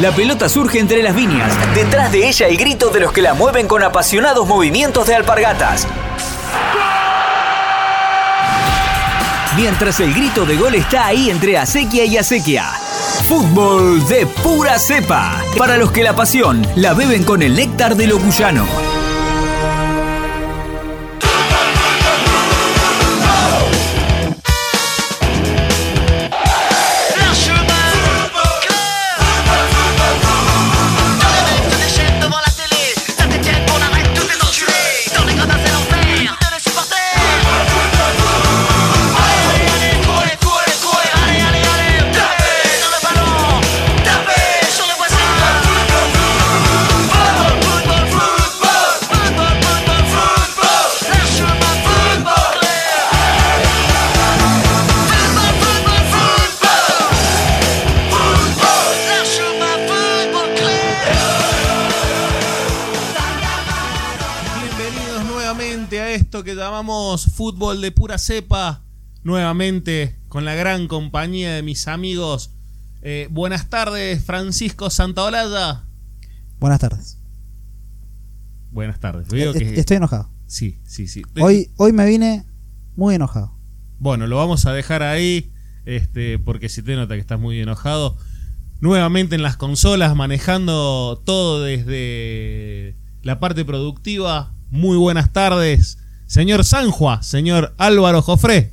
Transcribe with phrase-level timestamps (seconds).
[0.00, 1.52] La pelota surge entre las viñas.
[1.74, 5.88] Detrás de ella el grito de los que la mueven con apasionados movimientos de alpargatas.
[9.56, 12.66] Mientras el grito de gol está ahí entre acequia y acequia.
[13.28, 15.42] Fútbol de pura cepa.
[15.58, 18.97] Para los que la pasión la beben con el néctar de lo cuyano.
[66.68, 68.82] Llamamos fútbol de pura cepa.
[69.24, 72.50] Nuevamente con la gran compañía de mis amigos.
[73.00, 75.84] Eh, buenas tardes, Francisco Santaolalla.
[76.60, 77.18] Buenas tardes.
[78.70, 79.28] Buenas tardes.
[79.28, 80.30] Veo que- Estoy enojado.
[80.46, 81.22] Sí, sí, sí.
[81.40, 82.44] Hoy, hoy me vine
[82.96, 83.54] muy enojado.
[83.98, 85.50] Bueno, lo vamos a dejar ahí,
[85.86, 88.16] este, porque si te nota que estás muy enojado.
[88.80, 94.54] Nuevamente en las consolas, manejando todo desde la parte productiva.
[94.70, 95.98] Muy buenas tardes,
[96.28, 98.72] señor Sanjua, señor Álvaro Jofré.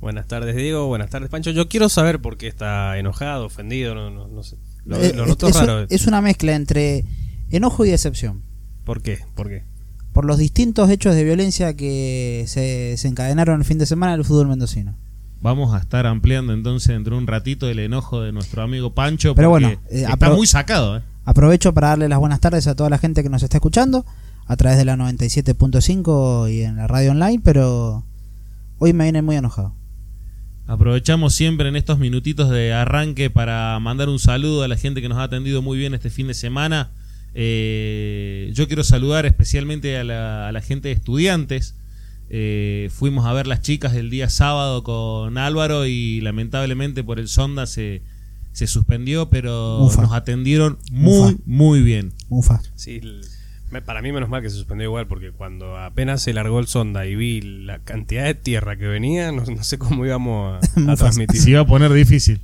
[0.00, 0.86] Buenas tardes, Diego.
[0.86, 1.50] Buenas tardes, Pancho.
[1.50, 4.56] Yo quiero saber por qué está enojado, ofendido, no, no, no sé.
[4.84, 5.86] Lo, Eh, lo noto es, raro.
[5.90, 7.04] es una mezcla entre
[7.50, 8.42] enojo y decepción.
[8.84, 9.18] ¿Por qué?
[9.34, 9.64] ¿Por qué?
[10.12, 14.20] Por los distintos hechos de violencia que se, se encadenaron el fin de semana en
[14.20, 14.96] el fútbol mendocino.
[15.42, 19.34] Vamos a estar ampliando entonces dentro de un ratito el enojo de nuestro amigo Pancho.
[19.34, 20.98] Pero porque bueno, eh, está muy sacado.
[20.98, 21.02] ¿eh?
[21.24, 24.04] Aprovecho para darle las buenas tardes a toda la gente que nos está escuchando
[24.50, 28.04] a través de la 97.5 y en la radio online, pero
[28.78, 29.76] hoy me viene muy enojado.
[30.66, 35.08] Aprovechamos siempre en estos minutitos de arranque para mandar un saludo a la gente que
[35.08, 36.90] nos ha atendido muy bien este fin de semana.
[37.32, 41.76] Eh, yo quiero saludar especialmente a la, a la gente de estudiantes.
[42.28, 47.28] Eh, fuimos a ver las chicas el día sábado con Álvaro y lamentablemente por el
[47.28, 48.02] sonda se,
[48.52, 50.02] se suspendió, pero Ufa.
[50.02, 51.42] nos atendieron muy, Ufa.
[51.46, 52.12] muy bien.
[52.28, 52.60] Ufa.
[52.74, 53.00] Sí,
[53.84, 57.06] para mí menos mal que se suspendió igual, porque cuando apenas se largó el sonda
[57.06, 60.96] y vi la cantidad de tierra que venía, no, no sé cómo íbamos a, a
[60.96, 61.40] transmitir.
[61.40, 62.40] Se iba a poner difícil.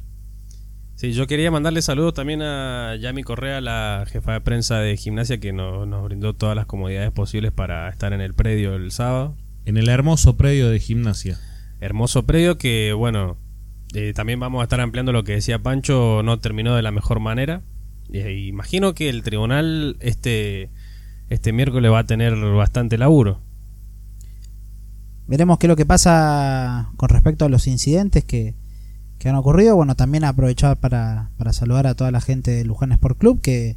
[0.96, 5.38] Sí, yo quería mandarle saludos también a Yami Correa, la jefa de prensa de gimnasia,
[5.38, 9.36] que nos, nos brindó todas las comodidades posibles para estar en el predio el sábado.
[9.66, 11.38] En el hermoso predio de gimnasia.
[11.80, 13.36] Hermoso predio que, bueno,
[13.94, 17.20] eh, también vamos a estar ampliando lo que decía Pancho, no terminó de la mejor
[17.20, 17.62] manera.
[18.10, 20.70] Eh, imagino que el tribunal este,
[21.28, 23.40] este miércoles va a tener bastante laburo.
[25.26, 28.54] Veremos qué es lo que pasa con respecto a los incidentes que,
[29.18, 29.74] que han ocurrido.
[29.74, 33.76] Bueno, también aprovechar para, para saludar a toda la gente de Luján Sport Club que,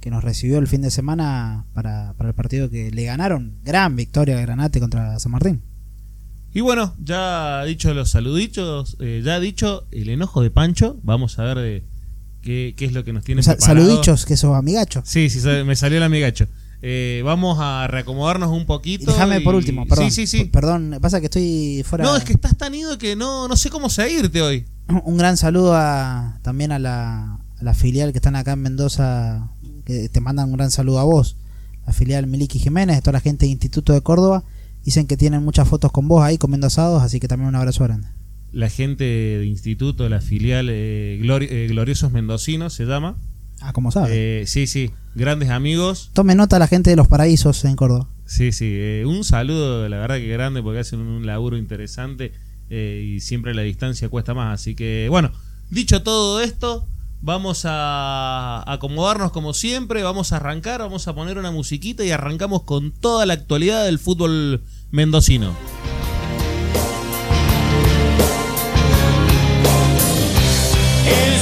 [0.00, 3.54] que nos recibió el fin de semana para, para el partido que le ganaron.
[3.64, 5.62] Gran victoria de Granate contra San Martín.
[6.52, 11.44] Y bueno, ya dicho los saluditos, eh, ya dicho el enojo de Pancho, vamos a
[11.44, 11.84] ver de
[12.42, 13.86] qué, qué es lo que nos tiene Sa- preparado.
[13.86, 15.02] saludichos, que sos amigacho.
[15.04, 16.46] Sí, sí, me salió el amigacho.
[16.86, 19.10] Eh, vamos a reacomodarnos un Y poquito.
[19.10, 20.10] déjame por último, perdón.
[20.10, 20.44] Sí, sí, sí.
[20.44, 22.04] Perdón, pasa que estoy fuera.
[22.04, 24.66] No, es que estás tan ido que no, no sé cómo seguirte hoy.
[25.04, 29.48] Un gran saludo a, también a la, a la filial que están acá en Mendoza,
[29.86, 31.36] que te mandan un gran saludo a vos.
[31.86, 34.44] La filial Miliki Jiménez, toda la gente del Instituto de Córdoba.
[34.84, 37.82] Dicen que tienen muchas fotos con vos ahí comiendo asados, así que también un abrazo
[37.84, 38.08] grande.
[38.52, 43.16] La gente de instituto, la filial eh, Glori- eh, Gloriosos Mendocinos se llama.
[43.60, 44.10] Ah, como sabes.
[44.12, 46.10] Eh, sí, sí, grandes amigos.
[46.12, 48.08] Tome nota la gente de los paraísos en Córdoba.
[48.26, 52.32] Sí, sí, eh, un saludo, la verdad que grande, porque hacen un laburo interesante
[52.70, 54.60] eh, y siempre la distancia cuesta más.
[54.60, 55.30] Así que, bueno,
[55.70, 56.86] dicho todo esto,
[57.20, 62.62] vamos a acomodarnos como siempre, vamos a arrancar, vamos a poner una musiquita y arrancamos
[62.62, 65.54] con toda la actualidad del fútbol mendocino.
[71.06, 71.33] Ella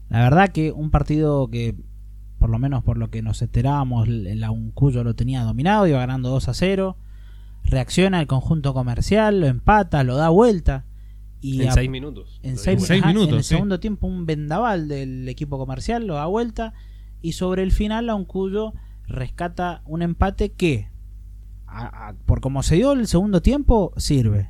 [0.09, 1.75] La verdad que un partido que,
[2.39, 6.29] por lo menos por lo que nos enterábamos, la Uncuyo lo tenía dominado, iba ganando
[6.29, 6.97] 2 a 0.
[7.63, 10.85] Reacciona el conjunto comercial, lo empata, lo da vuelta.
[11.41, 12.39] Y en a- seis minutos.
[12.43, 12.87] en Lo seis, digo.
[12.87, 13.49] seis ajá, minutos, En el sí.
[13.55, 16.73] segundo tiempo, un vendaval del equipo comercial lo da vuelta.
[17.21, 18.73] Y sobre el final, la Uncuyo
[19.07, 20.89] rescata un empate que,
[21.67, 24.49] a- a- por como se dio el segundo tiempo, sirve.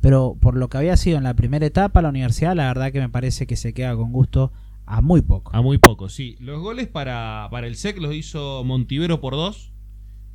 [0.00, 3.00] Pero por lo que había sido en la primera etapa, la universidad, la verdad que
[3.00, 4.52] me parece que se queda con gusto
[4.86, 5.50] a muy poco.
[5.54, 6.36] A muy poco, sí.
[6.40, 9.72] Los goles para, para el SEC los hizo Montivero por dos.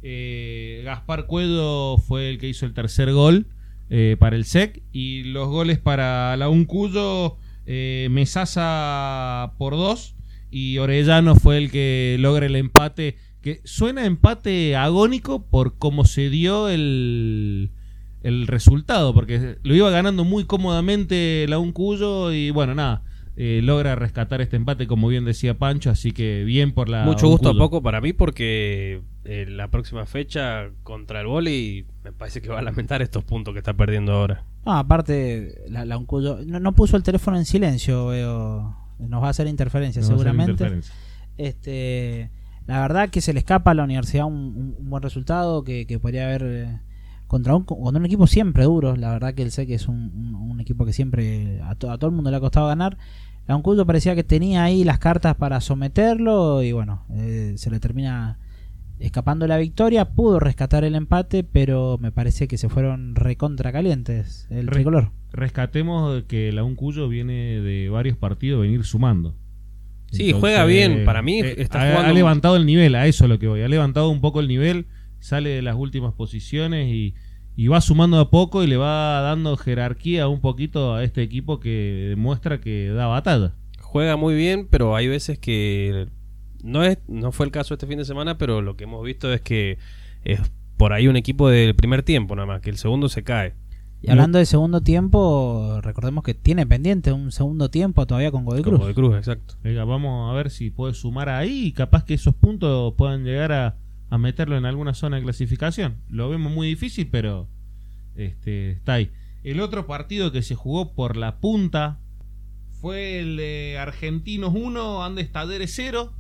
[0.02, 3.48] Eh, Gaspar Cuedo fue el que hizo el tercer gol
[3.90, 4.82] eh, para el SEC.
[4.92, 10.16] Y los goles para la Uncuyo, eh, Mesasa por dos.
[10.50, 13.18] Y Orellano fue el que logra el empate.
[13.42, 17.70] Que suena empate agónico por cómo se dio el,
[18.24, 19.14] el resultado.
[19.14, 22.32] Porque lo iba ganando muy cómodamente la Uncuyo.
[22.32, 23.04] Y bueno, nada.
[23.42, 25.90] Eh, logra rescatar este empate, como bien decía Pancho.
[25.90, 27.06] Así que bien por la.
[27.06, 32.12] Mucho gusto a poco para mí porque eh, la próxima fecha contra el Boli me
[32.12, 34.44] parece que va a lamentar estos puntos que está perdiendo ahora.
[34.66, 38.76] No, aparte, la, la no, no puso el teléfono en silencio, veo.
[39.00, 40.52] Nos va a hacer interferencia, seguramente.
[40.52, 40.94] interferencia.
[41.38, 42.30] Este,
[42.68, 45.88] la verdad que se le escapa a la universidad un, un- un buen resultado que,
[45.88, 46.80] que podría haber eh,
[47.28, 48.98] contra un, contra un equipo siempre duro.
[48.98, 51.98] La verdad que el SEC es un, un- un equipo que siempre a, to- a
[51.98, 52.98] todo el mundo le ha costado ganar.
[53.50, 57.80] La Uncuyo parecía que tenía ahí las cartas para someterlo y bueno, eh, se le
[57.80, 58.38] termina
[59.00, 60.06] escapando la victoria.
[60.12, 65.12] Pudo rescatar el empate, pero me parece que se fueron recontra calientes el Re- tricolor.
[65.34, 69.36] Rescatemos que la Uncuyo viene de varios partidos venir sumando.
[70.12, 71.04] Sí, juega bien.
[71.04, 73.64] Para mí está ha, jugando- ha levantado el nivel, a eso es lo que voy.
[73.64, 74.86] Ha levantado un poco el nivel,
[75.20, 77.16] sale de las últimas posiciones y,
[77.60, 81.60] y va sumando a poco y le va dando jerarquía un poquito a este equipo
[81.60, 83.52] que demuestra que da batalla.
[83.82, 86.08] Juega muy bien, pero hay veces que
[86.64, 89.34] no es no fue el caso este fin de semana, pero lo que hemos visto
[89.34, 89.78] es que
[90.24, 90.40] es
[90.78, 93.56] por ahí un equipo del primer tiempo nada más, que el segundo se cae.
[94.02, 98.62] Y hablando de segundo tiempo, recordemos que tiene pendiente un segundo tiempo todavía con Godoy
[98.62, 98.88] Cruz.
[98.88, 99.56] De Cruz, exacto.
[99.64, 103.52] Venga, vamos a ver si puede sumar ahí y capaz que esos puntos puedan llegar
[103.52, 103.76] a,
[104.10, 105.98] a meterlo en alguna zona de clasificación.
[106.10, 107.48] Lo vemos muy difícil, pero
[108.16, 109.12] este, está ahí.
[109.44, 112.00] El otro partido que se jugó por la punta
[112.82, 116.14] fue el de Argentinos 1, Andes Talleres 0.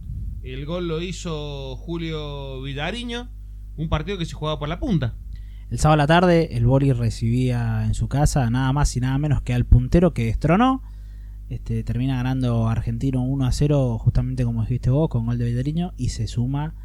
[0.43, 3.29] El gol lo hizo Julio Villariño.
[3.75, 5.15] Un partido que se jugaba por la punta.
[5.69, 9.17] El sábado a la tarde, el Bori recibía en su casa nada más y nada
[9.17, 10.81] menos que al puntero que destronó.
[11.49, 15.93] Este, termina ganando Argentino 1 a 0, justamente como dijiste vos, con gol de Villariño,
[15.97, 16.75] y se suma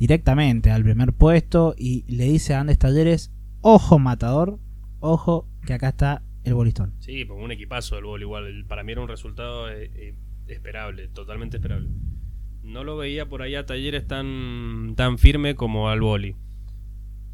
[0.00, 1.74] directamente al primer puesto.
[1.78, 3.30] Y le dice a Andes Talleres:
[3.60, 4.58] Ojo, matador,
[4.98, 6.94] ojo, que acá está el bolistón.
[6.98, 8.64] Sí, pues un equipazo del Boli igual.
[8.66, 10.14] Para mí era un resultado eh, eh,
[10.48, 11.90] esperable, totalmente esperable.
[12.62, 16.34] No lo veía por ahí a Talleres tan, tan firme como al Boli.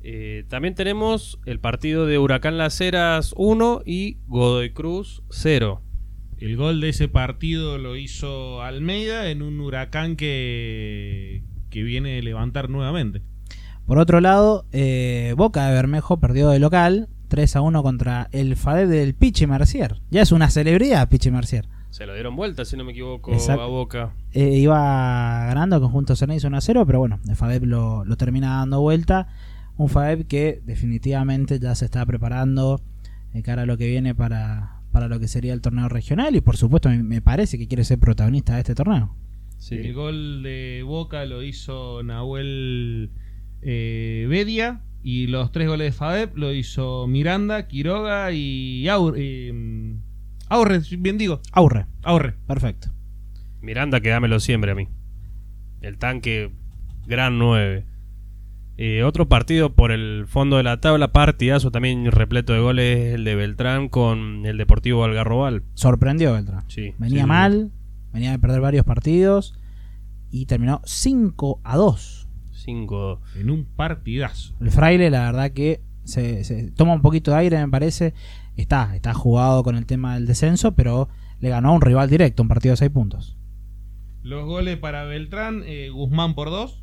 [0.02, 5.82] Eh, también tenemos el partido de Huracán Las Heras 1 y Godoy Cruz 0.
[6.38, 11.42] El gol de ese partido lo hizo Almeida en un huracán que,
[11.76, 13.20] que viene de levantar nuevamente.
[13.84, 18.56] Por otro lado, eh, Boca de Bermejo perdió de local 3 a 1 contra el
[18.56, 20.00] FADEB del Pichi Mercier.
[20.10, 21.68] Ya es una celebridad, Pichi Mercier.
[21.90, 23.60] Se lo dieron vuelta, si no me equivoco, Exacto.
[23.60, 24.14] a Boca.
[24.32, 28.16] Eh, iba ganando el conjunto Ceneiz 1 a 0, pero bueno, el FADEB lo, lo
[28.16, 29.28] termina dando vuelta.
[29.76, 32.80] Un FADEB que definitivamente ya se está preparando
[33.34, 36.40] de cara a lo que viene para, para lo que sería el torneo regional y
[36.40, 39.14] por supuesto me, me parece que quiere ser protagonista de este torneo.
[39.70, 43.10] El gol de Boca lo hizo Nahuel
[43.62, 49.96] eh, Bedia y los tres goles de Fadep lo hizo Miranda, Quiroga y eh,
[50.48, 52.34] Aurre, si bien digo, Aurre, Aurre.
[52.46, 52.88] perfecto.
[53.60, 54.88] Miranda, que dámelo siempre a mí.
[55.80, 56.52] El tanque,
[57.06, 57.84] gran 9.
[58.78, 63.24] Eh, otro partido por el fondo de la tabla, partidazo también repleto de goles, el
[63.24, 65.62] de Beltrán con el Deportivo Algarrobal.
[65.74, 66.64] Sorprendió Beltrán.
[66.68, 67.72] Sí, Venía sí, mal,
[68.16, 69.54] venía de perder varios partidos
[70.30, 72.28] y terminó 5 a 2.
[72.50, 74.54] 5 En un partidazo.
[74.58, 78.14] El fraile, la verdad que se, se toma un poquito de aire, me parece.
[78.56, 82.42] Está, está jugado con el tema del descenso, pero le ganó a un rival directo,
[82.42, 83.36] un partido de 6 puntos.
[84.22, 86.82] Los goles para Beltrán, eh, Guzmán por dos,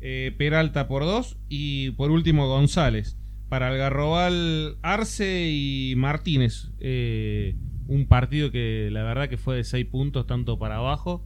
[0.00, 3.16] eh, Peralta por dos y por último González.
[3.48, 6.72] Para Algarrobal, Arce y Martínez.
[6.80, 7.54] Eh,
[7.88, 11.24] un partido que la verdad que fue de seis puntos, tanto para abajo,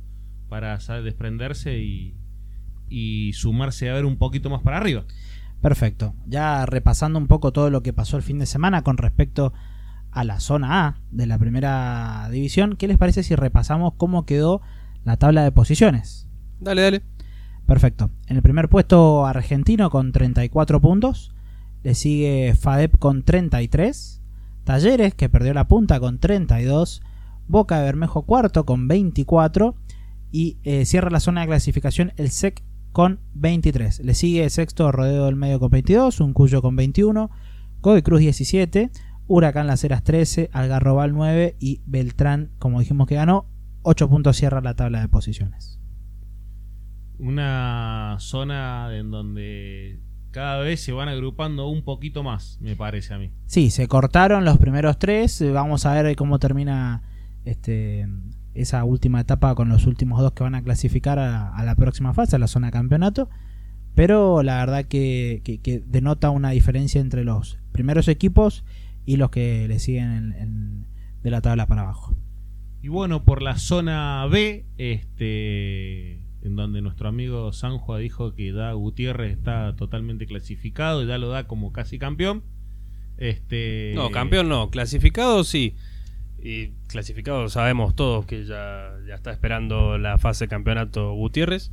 [0.48, 2.16] para sa- desprenderse y,
[2.88, 5.04] y sumarse a ver un poquito más para arriba.
[5.60, 6.14] Perfecto.
[6.26, 9.52] Ya repasando un poco todo lo que pasó el fin de semana con respecto
[10.10, 14.62] a la zona A de la primera división, ¿qué les parece si repasamos cómo quedó
[15.04, 16.28] la tabla de posiciones?
[16.60, 17.02] Dale, dale.
[17.66, 18.10] Perfecto.
[18.26, 21.34] En el primer puesto Argentino con 34 puntos.
[21.82, 24.22] Le sigue FADEP con 33.
[24.68, 27.00] Talleres, que perdió la punta con 32.
[27.46, 29.74] Boca de Bermejo cuarto con 24.
[30.30, 34.00] Y eh, cierra la zona de clasificación el SEC con 23.
[34.00, 36.20] Le sigue sexto Rodeo del Medio con 22.
[36.20, 37.30] Uncuyo con 21.
[37.80, 38.90] Godoy Cruz 17.
[39.26, 40.50] Huracán Las Heras 13.
[40.52, 41.56] Algarrobal 9.
[41.58, 43.46] Y Beltrán, como dijimos que ganó,
[43.84, 45.80] 8 puntos cierra la tabla de posiciones.
[47.18, 49.98] Una zona en donde
[50.30, 53.30] cada vez se van agrupando un poquito más, me parece a mí.
[53.46, 55.40] Sí, se cortaron los primeros tres.
[55.40, 57.02] eh, Vamos a ver cómo termina
[57.44, 58.06] este,
[58.54, 62.12] esa última etapa con los últimos dos que van a clasificar a, a la próxima
[62.14, 63.28] fase, a la zona de campeonato.
[63.94, 68.64] Pero la verdad que, que- que denota una diferencia entre los primeros equipos
[69.04, 70.86] y los que le siguen en- en-
[71.22, 72.16] de la tabla para abajo.
[72.80, 78.72] Y bueno, por la zona B, este, en donde nuestro amigo Sanjua dijo que Da
[78.72, 82.42] Gutiérrez está totalmente clasificado y ya lo da como casi campeón.
[83.16, 84.70] Este, No, campeón no.
[84.70, 85.74] Clasificado sí.
[86.40, 91.72] Y clasificado sabemos todos que ya, ya está esperando la fase de campeonato Gutiérrez.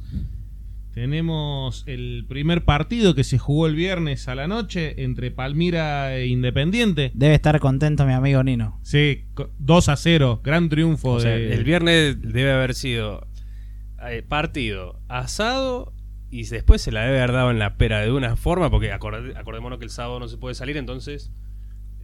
[0.94, 6.28] Tenemos el primer partido que se jugó el viernes a la noche entre Palmira e
[6.28, 7.12] Independiente.
[7.14, 8.80] Debe estar contento mi amigo Nino.
[8.82, 13.28] Sí, co- 2 a 0, gran triunfo O sea, de el viernes debe haber sido
[14.12, 15.94] eh, partido asado
[16.32, 19.36] y después se la debe haber dado en la pera de una forma, porque acorde-
[19.38, 21.32] acordémonos que el sábado no se puede salir, entonces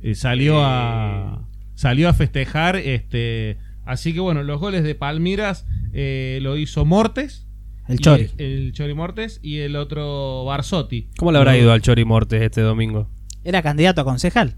[0.03, 0.63] Eh, salió Eh.
[0.65, 6.85] a salió a festejar este así que bueno los goles de Palmiras eh, lo hizo
[6.85, 7.47] Mortes
[7.87, 8.29] El Chori.
[8.37, 12.61] el Chori Mortes y el otro Barzotti ¿cómo le habrá ido al Chori Mortes este
[12.61, 13.09] domingo?
[13.43, 14.55] Era candidato a concejal.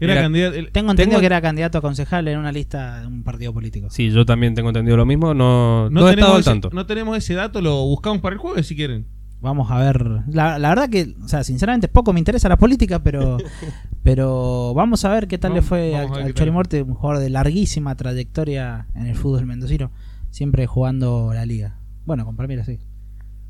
[0.00, 3.00] Era, Era- candidato el- Tengo entendido Tengo- que era candidato a concejal en una lista
[3.00, 3.88] de un partido político.
[3.90, 6.70] Sí, yo también tengo entendido lo mismo, no, no, he estado tenemos al ese, tanto.
[6.72, 9.06] no tenemos ese dato lo buscamos para el jueves si quieren
[9.38, 10.22] Vamos a ver.
[10.28, 13.36] La, la verdad que, o sea, sinceramente poco me interesa la política, pero
[14.02, 16.34] pero vamos a ver qué tal Vamos- le fue al, al qué tal.
[16.34, 19.90] Chori Morte, un jugador de larguísima trayectoria en el fútbol mendocino,
[20.30, 21.78] siempre jugando la liga.
[22.06, 22.78] Bueno, con Palmeiras sí.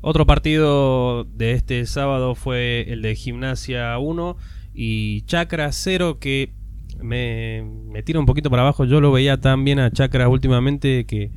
[0.01, 4.37] Otro partido de este sábado fue el de Gimnasia 1
[4.79, 6.53] y Chacra 0 que
[7.01, 8.85] me, me tira un poquito para abajo.
[8.85, 11.31] Yo lo veía tan bien a Chacra últimamente que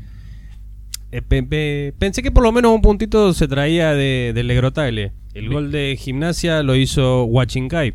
[1.12, 5.12] eh, pe- pe- pensé que por lo menos un puntito se traía de, Legrotaile.
[5.32, 7.94] El gol de Gimnasia lo hizo Huachinkai.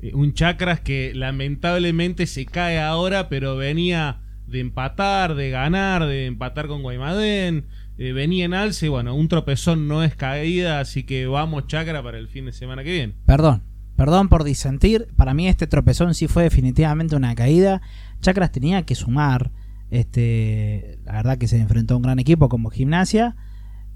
[0.00, 6.26] Eh, un Chacras que lamentablemente se cae ahora pero venía de empatar de ganar de
[6.26, 7.66] empatar con Guaymadén
[7.98, 12.02] eh, venía en alce y bueno un tropezón no es caída así que vamos Chacra
[12.02, 13.62] para el fin de semana que viene Perdón,
[14.02, 15.06] perdón por disentir.
[15.14, 17.82] Para mí este tropezón sí fue definitivamente una caída.
[18.20, 19.52] Chacras tenía que sumar.
[19.92, 23.36] Este, la verdad que se enfrentó a un gran equipo como Gimnasia,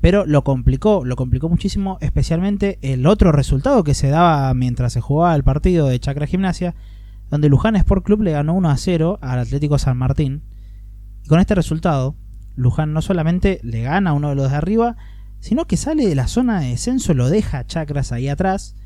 [0.01, 5.01] pero lo complicó, lo complicó muchísimo, especialmente el otro resultado que se daba mientras se
[5.01, 6.77] jugaba el partido de Chacra Gimnasia,
[7.29, 10.45] donde Luján Sport Club le ganó 1 a 0 al Atlético San Martín.
[11.25, 12.15] Y con este resultado,
[12.55, 14.97] Luján no solamente le gana a uno de los de arriba,
[15.41, 18.77] sino que sale de la zona de descenso, lo deja a Chacras ahí atrás.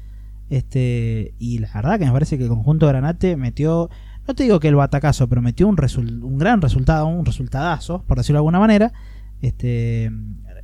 [0.50, 3.88] Este, y la verdad que me parece que el conjunto Granate metió,
[4.28, 5.76] no te digo que el batacazo, pero metió un,
[6.22, 8.92] un gran resultado, un resultadazo, por decirlo de alguna manera.
[9.40, 10.10] Este,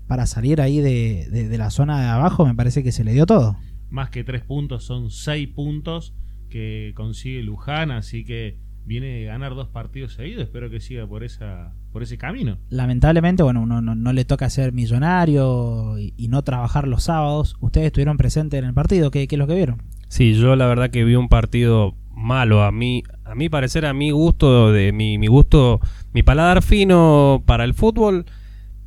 [0.07, 3.12] para salir ahí de, de- de la zona de abajo, me parece que se le
[3.14, 3.57] dio todo.
[3.88, 6.14] más que tres puntos son seis puntos
[6.50, 11.25] que consigue Luján así que viene de ganar dos partidos seguidos espero que siga por
[11.25, 16.29] esa por ese camino Lamentablemente, bueno, uno no, no le toca ser millonario y, y
[16.29, 17.57] no trabajar los sábados.
[17.61, 19.81] Ustedes estuvieron presentes en el partido, ¿qué, qué es lo que vieron?
[20.09, 23.95] Sí, yo la verdad que vi un partido malo a mí, a mi parecer, a
[23.95, 25.81] mi gusto, de mi, mi gusto,
[26.12, 28.26] mi paladar fino para el fútbol,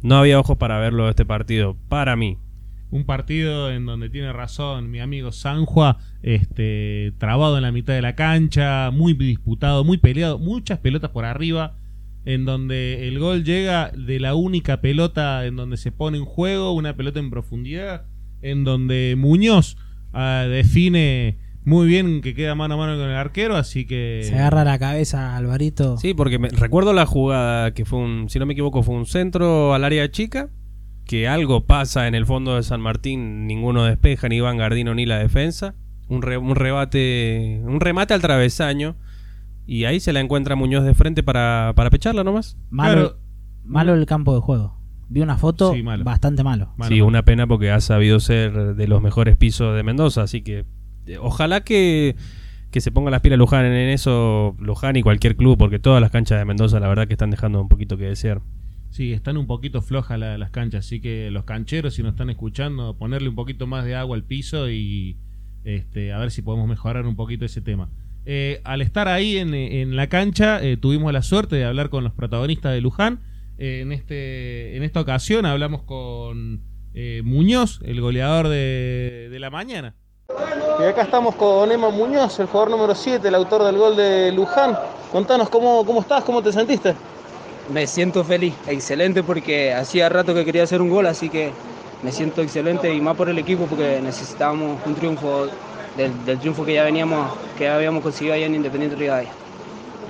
[0.04, 2.38] no había ojos para verlo este partido, para mí.
[2.92, 8.04] un partido en donde tiene razón mi amigo Sanjua, este, trabado en la mitad de
[8.04, 11.74] la cancha, muy disputado, muy peleado, muchas pelotas por arriba.
[12.26, 16.74] En donde el gol llega de la única pelota en donde se pone en juego,
[16.74, 18.06] una pelota en profundidad,
[18.42, 19.78] en donde Muñoz
[20.14, 24.22] ah, define muy bien que queda mano a mano con el arquero, así que...
[24.24, 25.98] Se agarra la cabeza Alvarito.
[25.98, 29.06] Sí, porque me- recuerdo la jugada que fue un, si no me equivoco, fue un
[29.06, 30.50] centro al área chica,
[31.06, 35.06] que algo pasa en el fondo de San Martín, ninguno despeja, ni Iván Gardino ni
[35.06, 35.76] la defensa.
[36.08, 38.96] Un, re- un rebate, un remate al travesaño,
[39.70, 42.58] y ahí se la encuentra Muñoz de frente para, para pecharla nomás.
[42.70, 43.20] Malo, Claro.
[43.64, 44.78] malo el campo de juego.
[45.10, 46.04] Vi una foto Sí, malo.
[46.04, 46.74] bastante malo.
[46.78, 50.42] Mano, sí, una pena porque ha sabido ser de los mejores pisos de Mendoza, así
[50.42, 50.66] que
[51.08, 52.16] eh, ojalá que,
[52.72, 56.12] que se ponga las pilas Luján en eso, Luján y cualquier club, porque todas las
[56.12, 58.42] canchas de Mendoza la verdad que están dejando un poquito que desear.
[58.92, 62.30] Sí, están un poquito flojas la- las canchas, así que los cancheros, si nos están
[62.32, 65.18] escuchando, ponerle un poquito más de agua al piso y
[65.64, 67.90] este, a ver si podemos mejorar un poquito ese tema.
[68.26, 72.04] Eh, al estar ahí en, en la cancha, eh, tuvimos la suerte de hablar con
[72.04, 73.22] los protagonistas de Luján.
[73.58, 76.62] Eh, en, este, en esta ocasión hablamos con
[76.94, 79.96] eh, Muñoz, el goleador de, de la mañana.
[80.80, 84.32] Y acá estamos con Emma Muñoz, el jugador número 7, el autor del gol de
[84.32, 84.78] Luján.
[85.12, 86.96] Contanos cómo, cómo estás, cómo te sentiste.
[87.74, 91.52] Me siento feliz, excelente porque hacía rato que quería hacer un gol, así que
[92.02, 95.48] me siento excelente y más por el equipo porque necesitábamos un triunfo
[96.00, 99.30] del, del triunfo que ya veníamos, que ya habíamos conseguido allá en Independiente Rivadavia.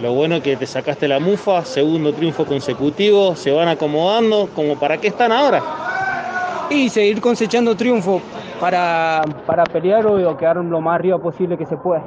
[0.01, 4.77] Lo bueno es que te sacaste la mufa, segundo triunfo consecutivo, se van acomodando, como
[4.77, 5.61] para qué están ahora.
[6.69, 8.21] Y seguir cosechando triunfo
[8.61, 12.03] para, para pelear o, o quedar lo más arriba posible que se pueda.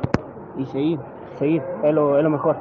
[0.57, 0.99] Y seguir,
[1.39, 2.57] seguir, es lo, es lo mejor.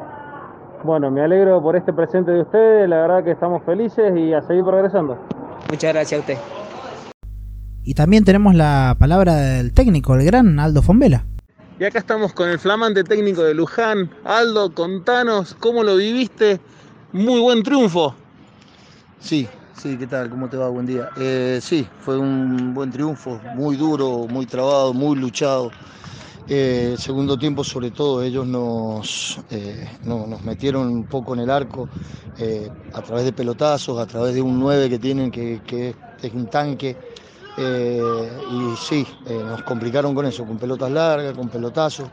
[0.84, 4.42] Bueno, me alegro por este presente de ustedes, la verdad que estamos felices y a
[4.42, 5.16] seguir progresando.
[5.70, 6.61] Muchas gracias a usted.
[7.84, 11.26] Y también tenemos la palabra del técnico, el gran Aldo Fombela.
[11.80, 14.10] Y acá estamos con el flamante técnico de Luján.
[14.24, 16.60] Aldo, contanos cómo lo viviste.
[17.12, 18.14] Muy buen triunfo.
[19.20, 20.30] Sí, sí, ¿qué tal?
[20.30, 20.70] ¿Cómo te va?
[20.70, 21.10] Buen día.
[21.18, 25.72] Eh, sí, fue un buen triunfo, muy duro, muy trabado, muy luchado.
[26.48, 31.50] Eh, segundo tiempo, sobre todo, ellos nos, eh, no- nos metieron un poco en el
[31.50, 31.88] arco
[32.38, 36.34] eh, a través de pelotazos, a través de un 9 que tienen que, que es
[36.34, 36.96] un tanque.
[37.58, 42.10] Eh, y sí, eh, nos complicaron con eso, con pelotas largas, con pelotazos.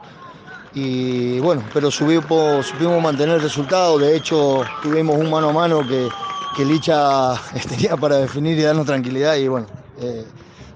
[0.74, 3.98] Y bueno, pero supimos mantener el resultado.
[3.98, 6.08] De hecho, tuvimos un mano a mano que,
[6.56, 7.34] que Licha
[7.68, 9.36] tenía para definir y darnos tranquilidad.
[9.36, 9.66] Y bueno,
[10.00, 10.24] eh,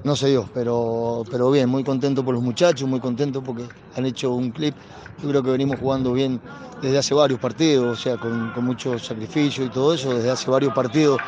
[0.05, 0.49] no se dio.
[0.55, 3.65] Pero, pero bien, muy contento por los muchachos, muy contento porque
[3.97, 4.75] han hecho un clip.
[5.23, 6.41] Yo creo que venimos jugando bien
[6.81, 10.51] desde hace varios partidos, o sea, con, con mucho sacrificio y todo eso, desde hace
[10.51, 11.21] varios partidos.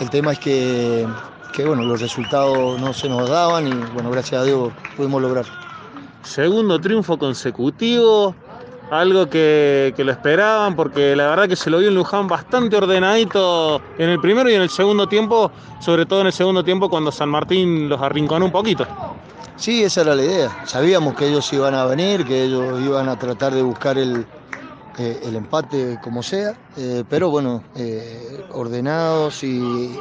[0.00, 1.06] El tema es que,
[1.52, 5.44] que bueno, los resultados no se nos daban y bueno, gracias a Dios pudimos lograr.
[6.22, 8.34] Segundo triunfo consecutivo,
[8.90, 12.76] algo que, que lo esperaban porque la verdad que se lo vio en Luján bastante
[12.76, 16.88] ordenadito en el primero y en el segundo tiempo, sobre todo en el segundo tiempo
[16.88, 18.86] cuando San Martín los arrinconó un poquito.
[19.56, 20.66] Sí, esa era la idea.
[20.66, 24.26] Sabíamos que ellos iban a venir, que ellos iban a tratar de buscar el,
[24.98, 29.96] eh, el empate como sea, eh, pero bueno, eh, ordenados y, y-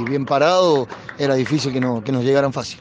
[0.00, 2.80] y bien parados, era difícil que, no, que nos llegaran fácil.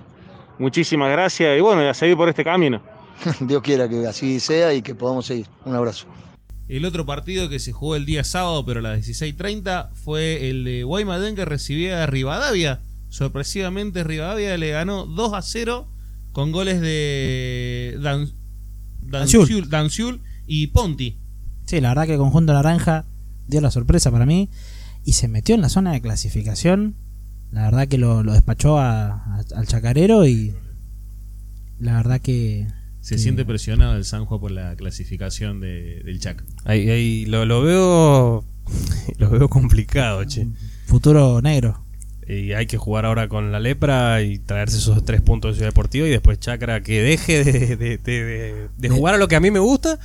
[0.57, 2.81] Muchísimas gracias y bueno, a seguir por este camino.
[3.41, 5.47] Dios quiera que así sea y que podamos seguir.
[5.65, 6.05] Un abrazo.
[6.67, 10.63] El otro partido que se jugó el día sábado, pero a las 16.30, fue el
[10.63, 12.81] de Guaymallén que recibía a Rivadavia.
[13.09, 15.87] Sorpresivamente, Rivadavia le ganó 2 a 0
[16.31, 18.29] con goles de Dan,
[19.01, 19.41] Danciul.
[19.47, 21.17] Danciul, Danciul y Ponti.
[21.69, 23.05] Sí, la verdad que el conjunto naranja
[23.47, 24.49] dio la sorpresa para mí
[25.05, 26.95] y se metió en la zona de clasificación.
[27.51, 30.55] La verdad que lo, lo despachó a- a- al chacarero y
[31.79, 32.65] la verdad que
[33.01, 36.43] Se siente presionado el Sanjo por la clasificación de- del Chac.
[36.65, 38.43] Ahí, ahí lo, lo veo
[39.19, 40.47] lo veo complicado, che.
[40.87, 41.85] futuro negro.
[42.27, 45.69] Y hay que jugar ahora con la lepra y traerse esos tres puntos de Ciudad
[45.69, 49.35] Deportiva y después Chacra que deje de, de- de- de- de jugar a lo que
[49.35, 49.99] a mí me gusta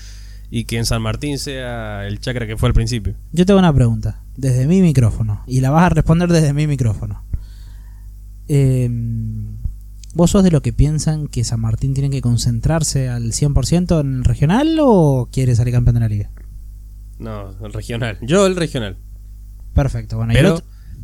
[0.50, 3.14] y que en San Martín sea el Chacra que fue al principio.
[3.32, 7.24] Yo tengo una pregunta desde mi micrófono y la vas a responder desde mi micrófono.
[8.48, 8.88] Eh,
[10.14, 14.18] ¿Vos sos de lo que piensan que San Martín tiene que concentrarse al 100% en
[14.18, 16.30] el regional o quiere salir campeón de la liga?
[17.18, 18.18] No, el regional.
[18.22, 18.96] Yo el regional.
[19.72, 20.62] Perfecto, bueno, Pero,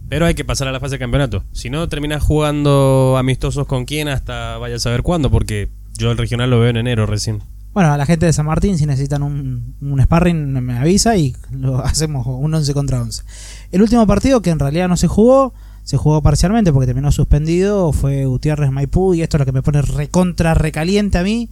[0.09, 1.43] pero hay que pasar a la fase de campeonato.
[1.51, 6.19] Si no, terminas jugando amistosos con quién hasta vaya a saber cuándo, porque yo el
[6.19, 7.43] regional lo veo en enero recién.
[7.73, 11.37] Bueno, a la gente de San Martín, si necesitan un, un sparring, me avisa y
[11.53, 13.23] lo hacemos un 11 contra 11.
[13.71, 15.55] El último partido, que en realidad no se jugó,
[15.85, 19.63] se jugó parcialmente porque terminó suspendido, fue Gutiérrez Maipú, y esto es lo que me
[19.63, 21.49] pone recontra recaliente a mí.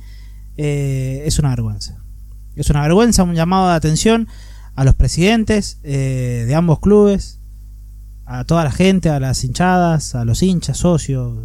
[0.57, 2.03] eh, es una vergüenza.
[2.57, 4.27] Es una vergüenza, un llamado de atención
[4.75, 7.39] a los presidentes eh, de ambos clubes,
[8.27, 11.39] a toda la gente, a las hinchadas, a los hinchas, socios,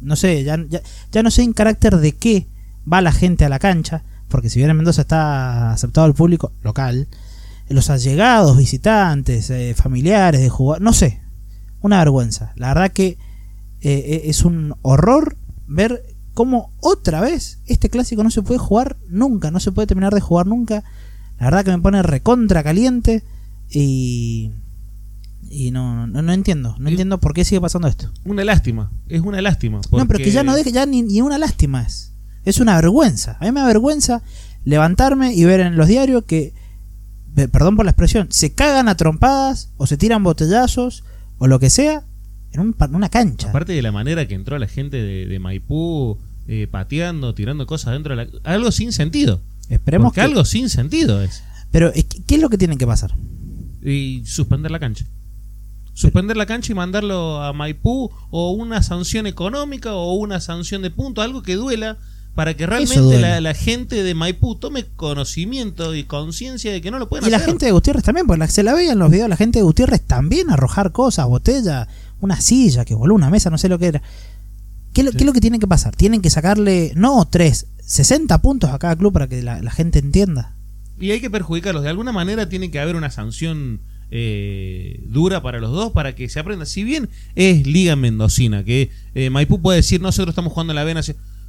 [0.00, 0.80] no sé, ya, ya,
[1.12, 2.48] ya no sé en carácter de qué
[2.92, 6.52] va la gente a la cancha, porque si bien en Mendoza está aceptado el público
[6.62, 7.08] local,
[7.68, 11.20] los allegados, visitantes, eh, familiares de jugar, no sé,
[11.80, 12.52] una vergüenza.
[12.56, 13.18] La verdad que
[13.80, 15.36] eh, es un horror
[15.66, 16.02] ver
[16.34, 20.20] cómo otra vez este clásico no se puede jugar nunca, no se puede terminar de
[20.20, 20.84] jugar nunca.
[21.38, 23.24] La verdad que me pone recontra caliente
[23.68, 24.52] y
[25.48, 28.10] y no, no, no entiendo, no entiendo por qué sigue pasando esto.
[28.24, 29.80] Una lástima, es una lástima.
[29.92, 32.12] No, pero que ya no deje, ya ni, ni una lástima es.
[32.46, 33.36] Es una vergüenza.
[33.40, 34.22] A mí me da vergüenza
[34.64, 36.54] levantarme y ver en los diarios que,
[37.34, 41.04] pe- perdón por la expresión, se cagan a trompadas o se tiran botellazos
[41.38, 42.04] o lo que sea
[42.52, 43.50] en un una cancha.
[43.50, 47.92] Aparte de la manera que entró la gente de, de Maipú eh, pateando, tirando cosas
[47.92, 48.30] dentro de la...
[48.44, 49.42] Algo sin sentido.
[49.68, 50.24] Esperemos Porque que...
[50.26, 51.42] algo sin sentido es.
[51.72, 53.14] Pero, ¿qué es lo que tiene que pasar?
[53.82, 55.04] Y suspender la cancha.
[55.94, 60.90] Suspender la cancha y mandarlo a Maipú o una sanción económica o una sanción de
[60.90, 61.98] punto, algo que duela
[62.36, 67.00] para que realmente la, la gente de Maipú tome conocimiento y conciencia de que no
[67.00, 67.48] lo pueden Y la hacer.
[67.48, 70.02] gente de Gutiérrez también, porque se la veía en los videos, la gente de Gutiérrez
[70.02, 71.88] también arrojar cosas, botellas,
[72.20, 74.02] una silla que voló, una mesa, no sé lo que era.
[74.92, 75.96] ¿Qué, es lo- qué es lo que tiene que pasar?
[75.96, 79.98] Tienen que sacarle, no tres, 60 puntos a cada club para que la, la gente
[79.98, 80.54] entienda.
[81.00, 81.82] Y hay que perjudicarlos.
[81.82, 86.28] De alguna manera tiene que haber una sanción eh, dura para los dos para que
[86.28, 86.64] se aprenda.
[86.66, 90.84] Si bien es Liga Mendocina, que eh, Maipú puede decir nosotros estamos jugando en la
[90.84, 91.02] vena,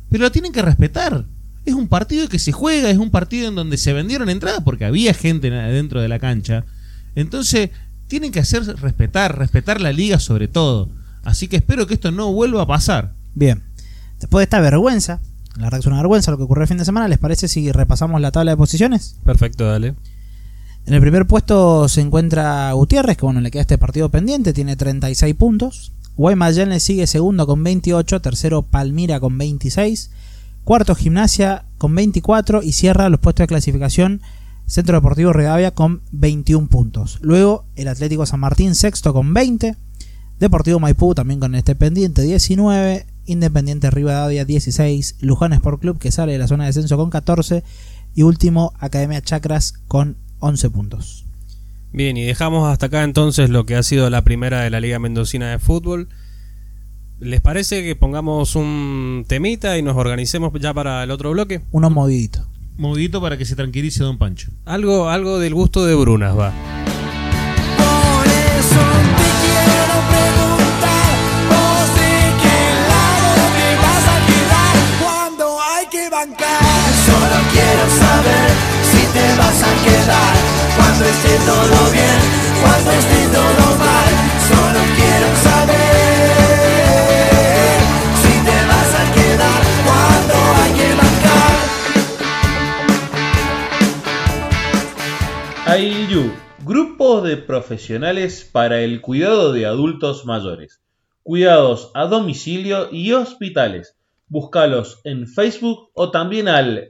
[0.09, 1.25] pero lo tienen que respetar.
[1.65, 4.85] Es un partido que se juega, es un partido en donde se vendieron entradas porque
[4.85, 6.65] había gente dentro de la cancha.
[7.15, 7.71] Entonces,
[8.07, 10.89] tienen que hacer respetar, respetar la liga sobre todo.
[11.23, 13.13] Así que espero que esto no vuelva a pasar.
[13.35, 13.63] Bien,
[14.19, 15.19] después de esta vergüenza,
[15.57, 17.47] la verdad que es una vergüenza lo que ocurrió el fin de semana, ¿les parece
[17.47, 19.17] si repasamos la tabla de posiciones?
[19.25, 19.95] Perfecto, dale.
[20.85, 24.77] En el primer puesto se encuentra Gutiérrez, que bueno, le queda este partido pendiente, tiene
[24.77, 25.91] 36 puntos.
[26.17, 30.09] Guaymallén le sigue segundo con 28, tercero Palmira con 26,
[30.63, 34.21] cuarto Gimnasia con 24 y cierra los puestos de clasificación
[34.65, 37.19] Centro Deportivo Redavia con 21 puntos.
[37.21, 39.77] Luego el Atlético San Martín sexto con 20,
[40.39, 46.31] Deportivo Maipú también con este pendiente 19, Independiente Rivadavia 16, Luján Sport Club que sale
[46.31, 47.63] de la zona de descenso con 14
[48.15, 51.26] y último Academia Chacras con 11 puntos.
[51.97, 54.99] Bien, y dejamos hasta acá entonces lo que ha sido la primera de la Liga
[54.99, 56.09] Mendocina de Fútbol.
[57.19, 61.61] ¿Les parece que pongamos un temita y nos organicemos ya para el otro bloque?
[61.71, 62.47] Uno movidito.
[62.77, 64.51] Movidito para que se tranquilice Don Pancho.
[64.65, 66.53] Algo, algo del gusto de Brunas va.
[67.77, 68.83] Por eso
[69.17, 71.17] te quiero preguntar,
[71.49, 72.61] vos de qué
[72.93, 76.93] lado te vas a quedar cuando hay que bancar.
[77.07, 78.49] Solo quiero saber
[78.83, 80.56] si te vas a quedar
[80.97, 82.19] cuando esté todo bien,
[82.59, 84.11] cuando esté todo mal.
[84.49, 86.25] Solo quiero saber
[88.21, 91.57] si te vas a quedar cuando hay que bancar.
[95.67, 96.25] AILU,
[96.65, 100.81] Grupo de Profesionales para el Cuidado de Adultos Mayores.
[101.21, 103.95] Cuidados a domicilio y hospitales.
[104.29, 106.89] Búscalos en Facebook o también al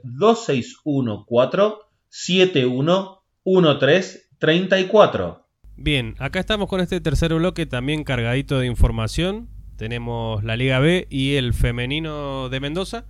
[3.44, 5.44] 2614-711334.
[5.76, 9.48] Bien, acá estamos con este tercer bloque también cargadito de información.
[9.76, 13.04] Tenemos la Liga B y el femenino de Mendoza.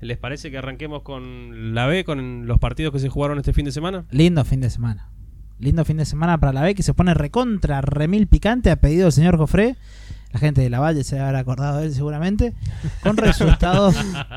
[0.00, 3.64] ¿Les parece que arranquemos con la B, con los partidos que se jugaron este fin
[3.64, 4.06] de semana?
[4.10, 5.10] Lindo fin de semana.
[5.60, 9.04] Lindo fin de semana para la B que se pone recontra remil picante a pedido
[9.04, 9.76] del señor Jofré.
[10.32, 12.54] La gente de la Valle se habrá acordado de él seguramente.
[13.02, 13.96] Con resultados,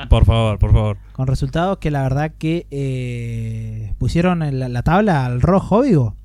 [0.09, 0.97] Por favor, por favor.
[1.13, 6.15] con resultados que la verdad que eh, pusieron en la, la tabla al rojo vivo.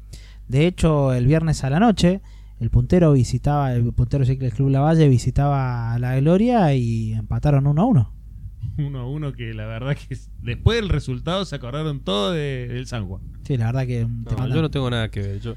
[0.49, 2.23] De hecho, el viernes a la noche,
[2.59, 7.67] el puntero visitaba, el puntero Cicles Club La Valle visitaba a la Gloria y empataron
[7.67, 8.13] 1 a 1.
[8.79, 12.69] Uno a uno que la verdad que es- después del resultado se acordaron todo de-
[12.69, 13.23] del San Juan.
[13.45, 15.41] Sí, la verdad que te No, mandan- yo no tengo nada que ver.
[15.41, 15.55] Yo,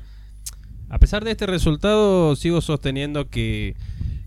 [0.90, 3.76] a pesar de este resultado, sigo sosteniendo que,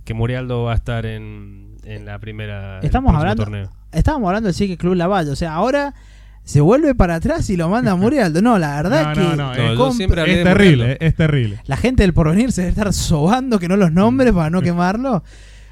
[0.04, 2.80] que Murialdo va a estar en, en la primera.
[2.80, 3.70] Estamos hablando, torneo.
[3.92, 5.30] estábamos hablando del Cicles Club La Valle.
[5.30, 5.94] O sea, ahora
[6.44, 8.40] se vuelve para atrás y lo manda a Murialdo.
[8.42, 9.60] No, la verdad es que No, es,
[10.18, 11.60] hablé es terrible, es terrible.
[11.66, 15.22] la gente del porvenir se debe estar sobando que no los nombres para no quemarlo.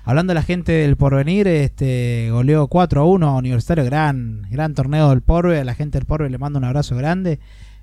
[0.04, 4.74] Hablando de la gente del porvenir, este goleó 4 a 1 a Universitario, gran, gran
[4.74, 5.60] torneo del Porve.
[5.60, 7.38] A la gente del Porve le mando un abrazo grande.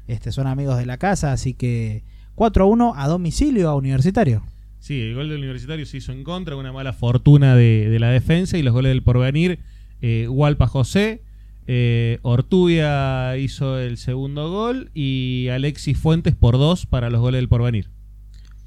[0.08, 2.04] Este, son amigos de la casa, así que
[2.36, 4.44] 4 a 1 a domicilio a Universitario.
[4.80, 8.10] Sí, el gol del Universitario se hizo en contra, una mala fortuna de, de la
[8.10, 9.60] defensa y los goles del porvenir,
[10.02, 11.22] eh, Hualpa José,
[11.68, 12.20] Eh,
[13.38, 17.90] hizo el segundo gol y Alexis Fuentes por dos para los goles del porvenir.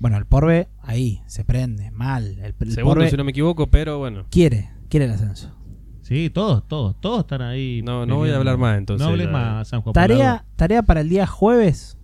[0.02, 2.36] Bueno, el Porbe ahí se prende mal.
[2.40, 4.26] El, el Segundo, Porbe si no me equivoco, pero bueno.
[4.30, 5.56] quiere, quiere el ascenso.
[6.00, 7.82] Sí, todos, todos, todos están ahí.
[7.84, 9.92] No, no voy a hablar más, entonces, No hables más, San Juan.
[9.92, 11.98] Tarea, tarea para el día jueves.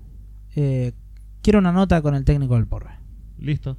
[0.54, 0.92] Eh,
[1.42, 2.92] quiero una nota con el técnico del Porbe.
[3.36, 3.76] Listo.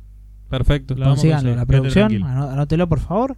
[0.49, 0.95] Perfecto.
[0.95, 3.37] La vamos a Consíganlo, la producción, anótelo por favor.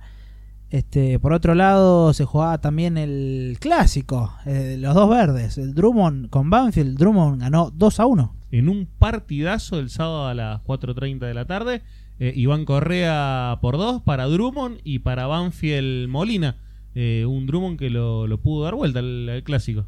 [0.72, 6.30] Este, por otro lado, se jugaba también el clásico, eh, los dos verdes, el Drummond
[6.30, 6.98] con Banfield.
[6.98, 8.36] Drummond ganó 2 a 1.
[8.52, 11.82] En un partidazo el sábado a las 4.30 de la tarde,
[12.20, 16.56] eh, Iván Correa por dos para Drummond y para Banfield Molina.
[16.96, 19.88] Eh, un Drummond que lo, lo pudo dar vuelta al, al clásico.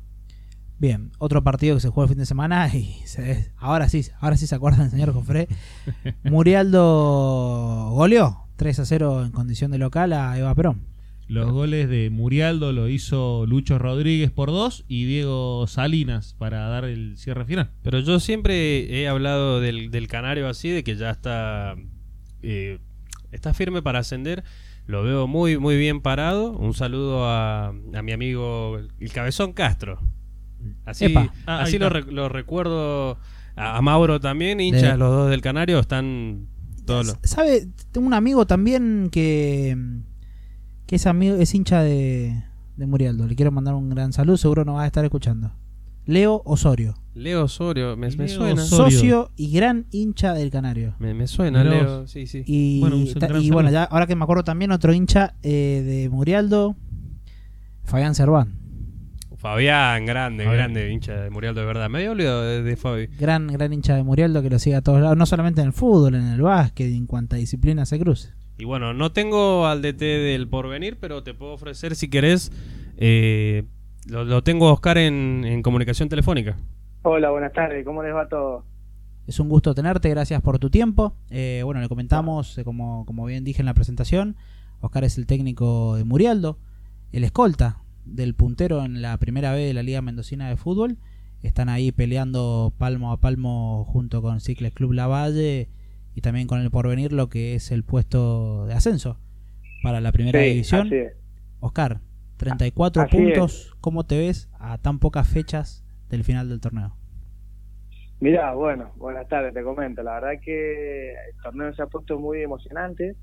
[0.80, 4.36] Bien, otro partido que se jugó el fin de semana y se- ahora sí, ahora
[4.36, 5.48] sí se acuerdan, señor Jofré.
[6.26, 10.82] Murialdo goleó 3 a 0 en condición de local a Eva Perón.
[11.28, 16.84] Los goles de Murialdo lo hizo Lucho Rodríguez por dos y Diego Salinas para dar
[16.86, 17.72] el cierre final.
[17.82, 21.76] Pero yo siempre he hablado del, del Canario así, de que ya está,
[22.42, 22.80] eh,
[23.32, 24.44] está firme para ascender.
[24.86, 26.52] Lo veo muy, muy bien parado.
[26.52, 30.02] Un saludo a, a mi amigo el Cabezón Castro.
[30.86, 31.14] Así.
[31.46, 32.02] Ah, así lo, está.
[32.02, 33.18] re- lo recuerdo.
[33.56, 36.48] A, a Mauro también, hinchas, De- los dos del Canario están
[37.24, 37.68] ¿Sabe?
[37.92, 39.78] Tengo un amigo también que,
[40.86, 42.44] que es, amigo, es hincha de,
[42.78, 43.28] de Murialdo.
[43.28, 45.52] Le quiero mandar un gran saludo, seguro nos va a estar escuchando.
[46.06, 48.62] Leo Osorio, Leo Osorio, me, me suena.
[48.64, 48.92] Osorio.
[48.92, 50.96] socio y gran hincha del Canario.
[51.00, 52.44] Me, me suena, Leo, sí, sí.
[52.46, 53.54] Y, Bueno, un ta- gran y saludo.
[53.54, 56.76] bueno, ya ahora que me acuerdo también otro hincha eh, de Murialdo,
[57.86, 58.60] Fabián Cerván.
[59.44, 60.72] Fabián, grande, Fabián.
[60.74, 61.90] grande, hincha de Murialdo, de verdad.
[61.90, 63.08] Me había olvidado de, de Fabi.
[63.20, 65.74] Gran, gran hincha de Murialdo que lo sigue a todos lados, no solamente en el
[65.74, 68.30] fútbol, en el básquet, en cuanta disciplina se cruce.
[68.58, 72.54] Y bueno, no tengo al DT del porvenir, pero te puedo ofrecer si querés.
[72.98, 73.64] eh,
[74.08, 76.56] lo, lo tengo a Oscar en, en comunicación telefónica.
[77.02, 78.64] Hola, buenas tardes, ¿cómo les va todo?
[79.28, 81.18] Es un gusto tenerte, gracias por tu tiempo.
[81.30, 84.38] Eh, bueno, le comentamos, eh, como, como bien dije en la presentación,
[84.80, 86.60] Oscar es el técnico de Murialdo,
[87.12, 90.98] el escolta del puntero en la primera B de la Liga Mendocina de Fútbol.
[91.42, 95.70] Están ahí peleando palmo a palmo junto con Cicles Club Lavalle
[96.16, 99.20] y también con el Porvenir lo que es el puesto de ascenso
[99.82, 100.90] para la primera Sí, división.
[101.60, 102.02] Oscar,
[102.38, 106.96] 34 Así puntos, ¿cómo te ves a tan pocas fechas del final del torneo?
[108.20, 110.02] Mirá, bueno, buenas tardes, te comento.
[110.02, 113.16] La verdad que el torneo se ha puesto muy emocionante.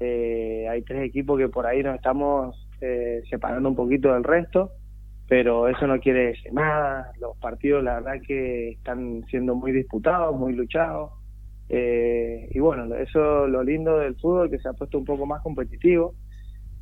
[0.00, 4.72] Eh, hay tres equipos que por ahí nos estamos eh, separando un poquito del resto,
[5.28, 7.12] pero eso no quiere decir nada.
[7.20, 11.12] Los partidos, la verdad que están siendo muy disputados, muy luchados.
[11.68, 15.40] Eh, y bueno, eso lo lindo del fútbol, que se ha puesto un poco más
[15.42, 16.14] competitivo.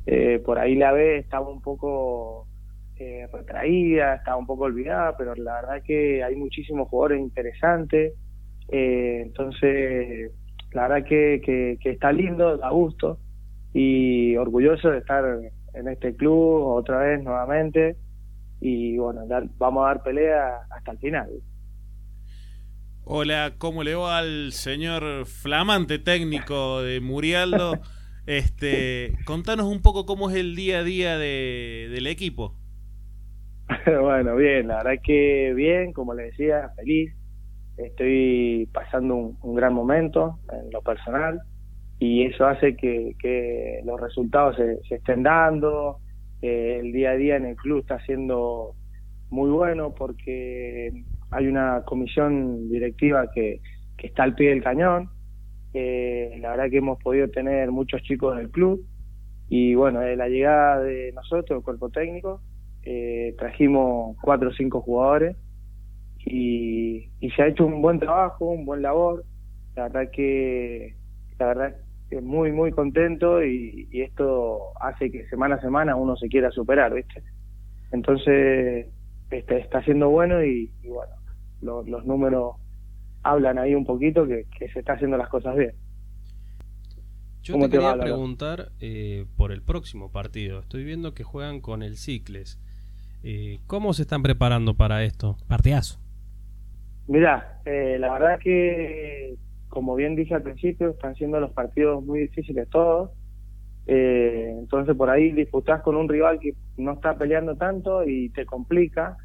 [0.05, 2.47] Eh, por ahí la B estaba un poco
[2.97, 8.13] eh, retraída, estaba un poco olvidada, pero la verdad que hay muchísimos jugadores interesantes.
[8.69, 10.31] Eh, entonces,
[10.71, 13.19] la verdad que, que, que está lindo, da gusto
[13.73, 15.23] y orgulloso de estar
[15.79, 17.97] en este club otra vez nuevamente.
[18.61, 21.29] Y bueno, dar- vamos a dar pelea hasta el final.
[23.03, 27.81] Hola, ¿cómo le va al señor flamante técnico de Murialdo?
[28.25, 32.55] Este, contanos un poco cómo es el día a día de, del equipo.
[34.01, 37.13] bueno, bien, la verdad que bien, como les decía, feliz.
[37.77, 41.41] Estoy pasando un, un gran momento en lo personal
[41.99, 45.99] y eso hace que, que los resultados se, estén dando.
[46.41, 48.75] Eh, el día a día en el club está siendo
[49.29, 53.59] muy bueno porque hay una comisión directiva que,
[53.97, 55.09] que está al pie del cañón.
[55.73, 58.81] Eh, la verdad que hemos podido tener muchos chicos del club
[59.49, 62.41] y bueno, de la llegada de nosotros, el cuerpo técnico,
[62.83, 65.35] eh, trajimos cuatro o cinco jugadores
[66.19, 69.25] y, y se ha hecho un buen trabajo, un buen labor.
[69.75, 70.95] La verdad que,
[71.37, 71.75] la verdad
[72.21, 76.93] muy, muy contento y, y esto hace que semana a semana uno se quiera superar,
[76.93, 77.23] ¿viste?
[77.91, 78.87] Entonces,
[79.31, 81.13] este, está siendo bueno y, y bueno,
[81.61, 82.55] lo- los números
[83.23, 85.75] hablan ahí un poquito que, que se está haciendo las cosas bien.
[87.43, 90.59] Yo ¿Cómo te te quería va, preguntar eh, por el próximo partido.
[90.59, 92.59] Estoy viendo que juegan con el Cicles.
[93.23, 95.37] Eh, ¿Cómo se están preparando para esto?
[95.47, 95.99] Partidazo.
[97.07, 99.35] Mirá, eh, la verdad que,
[99.69, 103.11] como bien dije al principio, están siendo los partidos muy difíciles todos.
[103.87, 108.45] Eh, entonces por ahí disputás con un rival que no está peleando tanto y te
[108.45, 109.17] complica.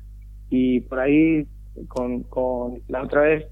[0.50, 1.46] Y por ahí,
[1.88, 3.46] con, con la otra vez,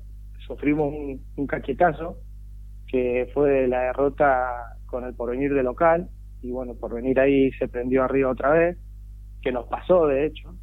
[0.47, 2.19] sufrimos un, un cachetazo,
[2.87, 6.09] que fue la derrota con el porvenir de local.
[6.43, 8.79] Y bueno, por venir ahí se prendió arriba otra vez.
[9.43, 10.55] que nos pasó de hecho.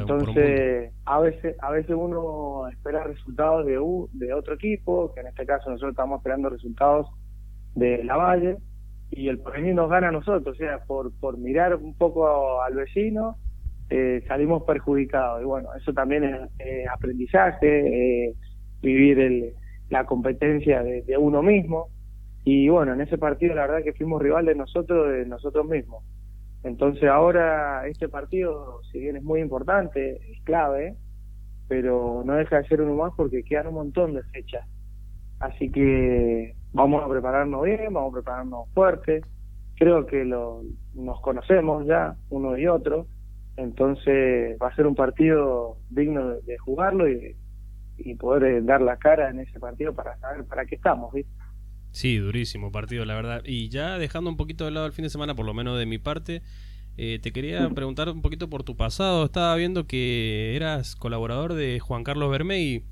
[0.00, 5.28] Entonces, a veces, a veces uno espera resultados de, u- de otro equipo, que en
[5.28, 7.06] este caso nosotros estamos esperando resultados
[7.74, 8.56] de la Valle,
[9.10, 12.74] y el porvenir nos gana a nosotros, o sea, por, por mirar un poco al
[12.74, 13.36] vecino,
[13.90, 15.42] eh, salimos perjudicados.
[15.42, 16.24] Y bueno, eso también
[16.58, 18.34] es aprendizaje, eh,
[18.80, 19.52] vivir el,
[19.90, 21.88] la competencia de, de uno mismo.
[22.44, 26.02] Y bueno, en ese partido la verdad que fuimos rival de nosotros, de nosotros mismos.
[26.64, 30.96] Entonces ahora este partido, si bien es muy importante, es clave,
[31.68, 34.66] pero no deja de ser uno más porque quedan un montón de fechas.
[35.40, 39.22] Así que vamos a prepararnos bien, vamos a prepararnos fuerte.
[39.76, 40.62] Creo que lo,
[40.94, 43.06] nos conocemos ya, uno y otro.
[43.56, 47.36] Entonces va a ser un partido digno de, jugarlo y,
[47.98, 51.12] y poder dar la cara en ese partido para saber para qué estamos.
[51.12, 51.32] ¿viste?
[51.92, 53.42] Sí, durísimo partido, la verdad.
[53.44, 55.86] Y ya dejando un poquito de lado el fin de semana, por lo menos de
[55.86, 56.42] mi parte,
[56.96, 59.24] eh, te quería preguntar un poquito por tu pasado.
[59.26, 62.84] Estaba viendo que eras colaborador de Juan Carlos Bermey.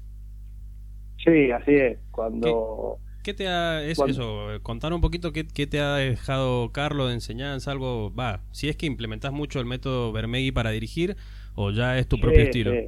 [1.24, 1.98] Sí, así es.
[2.10, 4.62] Cuando ¿Qué te ha es Cuando- eso?
[4.62, 8.76] Contar un poquito qué, qué te ha dejado Carlos de enseñanza, algo, va, si es
[8.76, 11.16] que implementás mucho el método Bermegui para dirigir
[11.54, 12.72] o ya es tu propio Sí, estilo.
[12.72, 12.86] sí.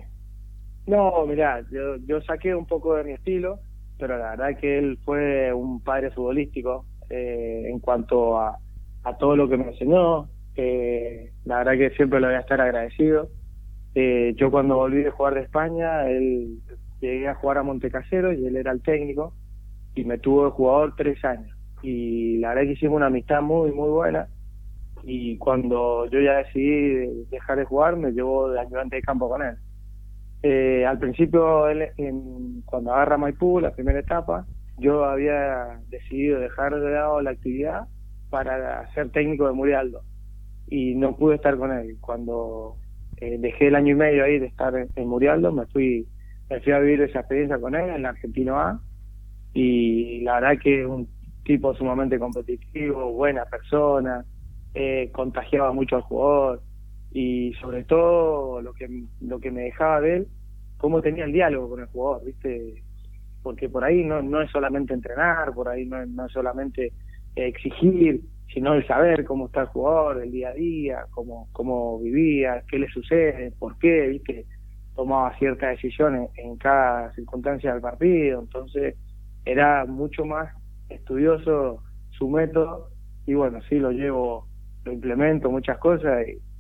[0.87, 3.61] No, mirá, yo, yo saqué un poco de mi estilo,
[4.03, 8.59] pero la verdad que él fue un padre futbolístico eh, en cuanto a,
[9.05, 10.29] a todo lo que me enseñó.
[10.57, 13.31] eh, la verdad que siempre le voy a estar agradecido.
[13.95, 16.63] Eh, yo cuando volví de jugar de España, él
[17.01, 19.35] llegué a jugar a Montecasero y él era el técnico
[19.95, 21.57] y me tuvo de jugador tres años.
[21.83, 24.29] Y la verdad que hicimos una amistad muy, muy buena.
[25.05, 29.43] Y cuando yo ya decidí dejar de jugar, me llevó de ayudante de campo con
[29.43, 29.57] él.
[30.43, 34.47] Eh, al principio, él, en- cuando agarra Maipú, la primera etapa,
[34.79, 37.87] yo había decidido dejar de lado la actividad
[38.31, 40.03] para ser técnico de Murialdo.
[40.69, 41.99] Y no pude estar con él.
[42.01, 42.77] Cuando
[43.19, 46.09] eh, dejé el año y medio ahí de estar en, en Murialdo, me fui,
[46.51, 48.81] me fui a vivir esa experiencia con él en Argentino A.
[49.53, 51.09] Y la verdad que es un
[51.45, 54.25] tipo sumamente competitivo, buena persona,
[54.75, 56.63] eh, contagiaba mucho al jugador
[57.13, 58.89] y sobre todo lo que
[59.21, 60.29] lo que me dejaba de él
[60.79, 62.83] cómo tenía el diálogo con el jugador viste
[63.43, 66.93] porque por ahí no no es solamente entrenar por ahí no, no es solamente
[67.37, 68.23] eh, exigir
[68.53, 72.79] sino el saber cómo está el jugador el día a día cómo cómo vivía qué
[72.79, 74.47] le sucede por qué viste
[74.95, 78.97] tomaba ciertas decisiones en cada circunstancia del partido entonces
[79.45, 80.55] era mucho más
[80.89, 82.89] estudioso su método
[83.27, 84.47] y bueno sí lo llevo
[84.85, 86.52] lo implemento muchas cosas y,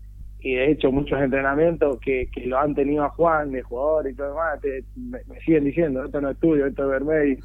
[0.43, 4.15] y de hecho muchos entrenamientos que, que lo han tenido a Juan de jugador y
[4.15, 7.39] todo demás te- me, me siguen diciendo esto no es tuyo esto es Vermey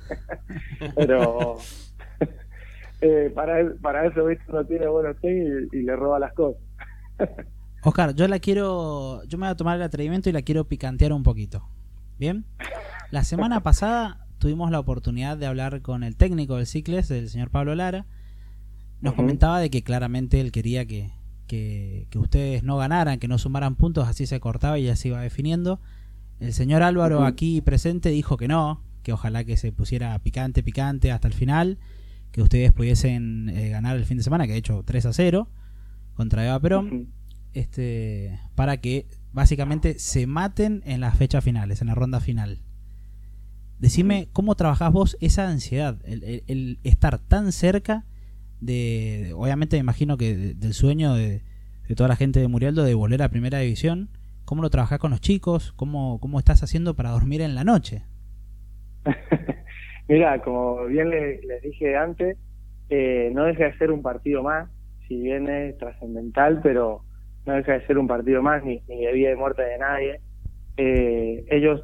[0.95, 1.57] pero
[3.01, 4.43] eh, para para eso ¿viste?
[4.49, 6.61] uno tiene buenos tenis y, y le roba las cosas
[7.83, 9.23] Oscar, yo la quiero.
[9.25, 11.69] Yo me voy a tomar el atrevimiento y la quiero picantear un poquito.
[12.19, 12.43] ¿Bien?
[13.11, 17.49] La semana pasada tuvimos la oportunidad de hablar con el técnico del Cicles, el señor
[17.49, 18.05] Pablo Lara.
[18.99, 21.11] Nos comentaba de que claramente él quería que,
[21.47, 25.07] que, que ustedes no ganaran, que no sumaran puntos, así se cortaba y ya se
[25.09, 25.79] iba definiendo.
[26.39, 31.11] El señor Álvaro, aquí presente, dijo que no, que ojalá que se pusiera picante, picante
[31.11, 31.79] hasta el final,
[32.31, 35.49] que ustedes pudiesen eh, ganar el fin de semana, que de hecho 3 a 0
[36.13, 36.89] contra Eva Perón
[37.53, 42.59] este, para que básicamente se maten en las fechas finales, en la ronda final.
[43.79, 48.05] Decime cómo trabajás vos esa ansiedad, el, el- el estar tan cerca
[48.59, 51.41] de, obviamente me imagino que de- del sueño de,
[51.95, 54.09] toda la gente de Murialdo de volver a Primera División,
[54.45, 55.71] ¿cómo lo trabajás con los chicos?
[55.75, 58.03] ¿Cómo, cómo estás haciendo para dormir en la noche?
[60.07, 62.37] Mira, como bien le- les dije antes,
[62.89, 64.69] eh, no deja de ser un partido más,
[65.07, 67.03] si bien es trascendental, pero
[67.45, 70.19] no deja de ser un partido más, ni, de vida y muerte de nadie.
[70.77, 71.81] Eh, ellos,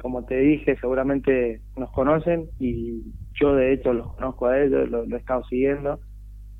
[0.00, 3.02] como te dije, seguramente nos conocen y
[3.40, 6.00] yo de hecho los conozco a ellos, lo, lo he estado siguiendo,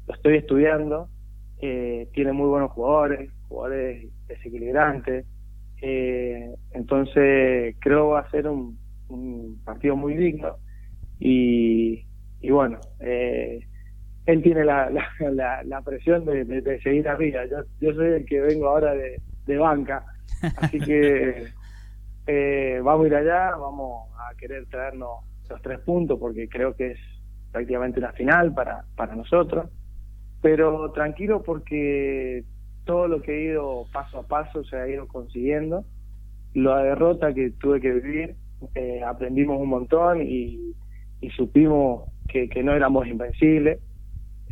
[0.08, 1.10] lo estoy estudiando,
[1.58, 5.26] eh, tiene muy buenos jugadores, jugadores desequilibrantes,
[5.82, 10.58] eh, entonces creo va a ser un, un partido muy digno
[11.18, 12.06] y,
[12.40, 13.60] y bueno, eh,
[14.26, 17.46] él tiene la, la, la, la presión de, de- de seguir arriba.
[17.46, 20.06] Yo, yo soy el que vengo ahora de, de banca,
[20.54, 21.54] así que
[22.26, 25.10] eh, vamos a ir allá, vamos a querer traernos
[25.48, 27.00] los tres puntos porque creo que es
[27.50, 29.70] prácticamente una final para, para nosotros.
[30.40, 32.44] Pero tranquilo porque
[32.84, 35.84] todo lo que he ido paso a paso se ha ido consiguiendo.
[36.54, 38.36] La derrota que tuve que vivir,
[38.74, 40.74] eh, aprendimos un montón y,
[41.20, 43.80] y supimos que, que no éramos invencibles.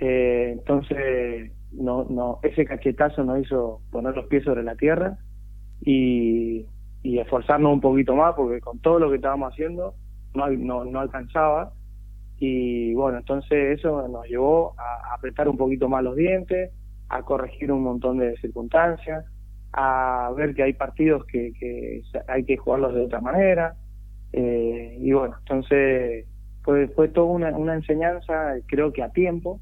[0.00, 5.18] Eh, entonces, no, no, ese cachetazo nos hizo poner los pies sobre la tierra
[5.82, 6.66] y,
[7.02, 9.94] y esforzarnos un poquito más porque con todo lo que estábamos haciendo
[10.34, 11.72] no, no, no alcanzaba
[12.38, 16.70] y bueno, entonces eso nos llevó a apretar un poquito más los dientes,
[17.08, 19.24] a corregir un montón de circunstancias,
[19.72, 23.74] a ver que hay partidos que, que hay que jugarlos de otra manera.
[24.32, 26.26] Eh, y bueno, entonces
[26.62, 29.60] fue, fue toda una, una enseñanza, creo que a tiempo,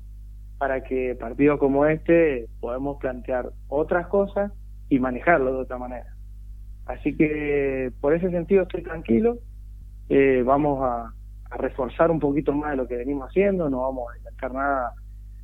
[0.58, 4.52] para que partidos como este podamos plantear otras cosas
[4.88, 6.14] y manejarlo de otra manera.
[6.86, 9.38] Así que por ese sentido estoy tranquilo,
[10.08, 11.12] eh, vamos a,
[11.54, 14.92] a reforzar un poquito más de lo que venimos haciendo, no vamos a inventar nada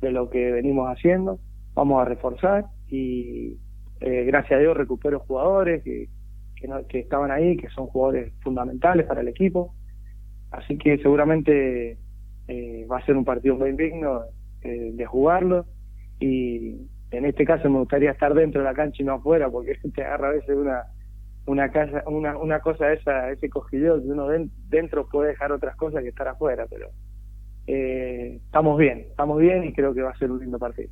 [0.01, 1.39] de lo que venimos haciendo,
[1.73, 3.57] vamos a reforzar y
[3.99, 6.09] eh, gracias a Dios recupero jugadores que,
[6.55, 9.75] que, no- que estaban ahí, que son jugadores fundamentales para el equipo,
[10.51, 11.99] así que seguramente
[12.47, 14.23] eh, va a ser un partido muy digno
[14.61, 15.65] eh, de jugarlo.
[16.19, 19.75] Y en este caso me gustaría estar dentro de la cancha y no afuera porque
[19.95, 20.83] te agarra a veces una
[21.51, 25.75] una casa una una cosa esa ese cosquilleo que uno den- dentro puede dejar otras
[25.75, 26.87] cosas que estar afuera pero
[27.67, 30.89] eh, estamos bien estamos bien y creo que va a ser un lindo partido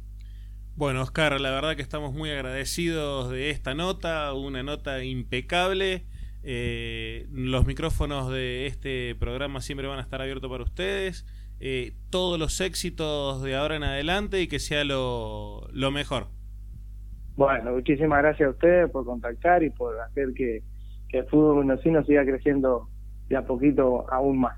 [0.76, 6.06] Bueno, Oscar, la verdad que estamos muy agradecidos de esta nota, una nota impecable.
[6.42, 11.26] Eh, los micrófonos de este programa siempre van a estar abiertos para ustedes.
[11.60, 16.28] Eh, todos los éxitos de ahora en adelante y que sea lo, lo mejor.
[17.40, 20.62] Bueno, muchísimas gracias a ustedes por contactar y por hacer que,
[21.08, 22.90] que el fútbol mendocino siga creciendo
[23.30, 24.58] de a poquito aún más.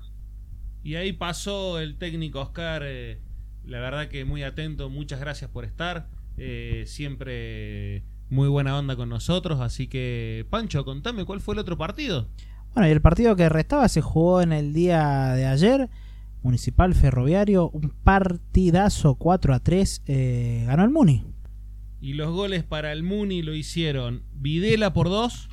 [0.82, 3.20] Y ahí pasó el técnico Oscar, eh,
[3.64, 9.10] la verdad que muy atento, muchas gracias por estar, eh, siempre muy buena onda con
[9.10, 12.26] nosotros, así que Pancho, contame cuál fue el otro partido.
[12.74, 15.88] Bueno, y el partido que restaba se jugó en el día de ayer.
[16.42, 20.02] Municipal Ferroviario, un partidazo 4 a 3.
[20.08, 21.22] eh, ganó el Muni.
[22.02, 25.48] Y los goles para el Muni lo hicieron Videla por dos,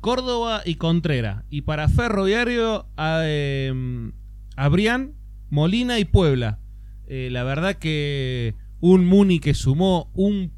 [0.00, 1.44] Córdoba y Contrera.
[1.50, 4.10] Y para Ferroviario, eh,
[4.56, 5.12] Abrián,
[5.50, 6.58] Molina y Puebla.
[7.06, 10.52] Eh, la verdad que un Muni que sumó un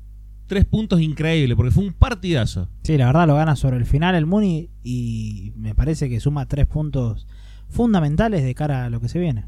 [0.47, 2.69] tres puntos increíble, porque fue un partidazo.
[2.85, 6.47] Sí, la verdad lo gana sobre el final el Muni y me parece que suma
[6.47, 7.27] tres puntos
[7.69, 9.47] fundamentales de cara a lo que se viene.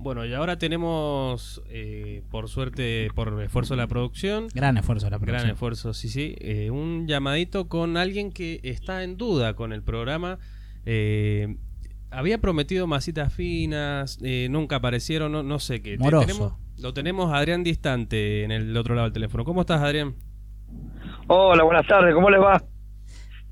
[0.00, 5.10] Bueno, y ahora tenemos, eh, por suerte, por esfuerzo de la producción, Gran esfuerzo de
[5.10, 5.50] la gran producción.
[5.50, 10.38] esfuerzo, sí, sí, eh, un llamadito con alguien que está en duda con el programa.
[10.86, 11.56] Eh,
[12.12, 15.98] había prometido masitas finas, eh, nunca aparecieron, no, no sé qué.
[15.98, 16.26] Moroso.
[16.26, 19.42] tenemos- lo tenemos a Adrián Distante en el otro lado del teléfono.
[19.44, 20.14] ¿Cómo estás, Adrián?
[21.26, 22.62] Hola, buenas tardes, ¿cómo les va?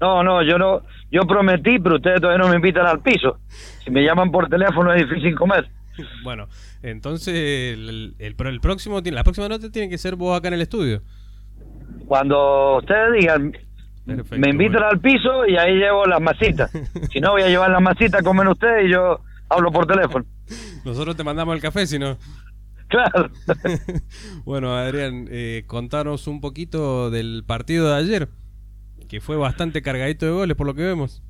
[0.01, 3.41] No, no, yo no, yo prometí, pero ustedes todavía no me invitan al piso.
[3.85, 5.69] Si me llaman por teléfono es difícil comer.
[6.25, 6.49] Bueno,
[6.83, 7.35] entonces
[7.75, 10.63] el, el, el próximo, tiene- la próxima nota tiene que ser vos acá en el
[10.63, 11.03] estudio.
[12.07, 13.53] Cuando ustedes digan,
[14.05, 14.89] Perfecto, me invitan bueno.
[14.91, 16.71] al piso y ahí llevo las masitas.
[17.13, 20.25] si no, voy a llevar las masitas, comen ustedes y yo hablo por teléfono.
[20.85, 22.17] Nosotros te mandamos el café, si no.
[22.89, 23.31] Claro.
[24.45, 28.29] Bueno, Adrián, eh, contanos un poquito del partido de ayer,
[29.09, 31.21] que fue bastante cargadito de goles por lo que vemos.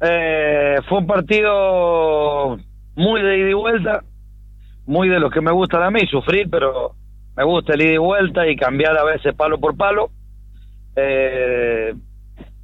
[0.00, 2.58] Eh, fue un partido
[2.98, 4.02] muy de ida y vuelta,
[4.86, 6.96] muy de los que me gustan a mí, sufrir, pero
[7.36, 10.10] me gusta el ida y vuelta y cambiar a veces palo por palo.
[10.96, 11.94] Eh,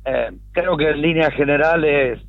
[0.05, 2.20] eh, creo que en líneas generales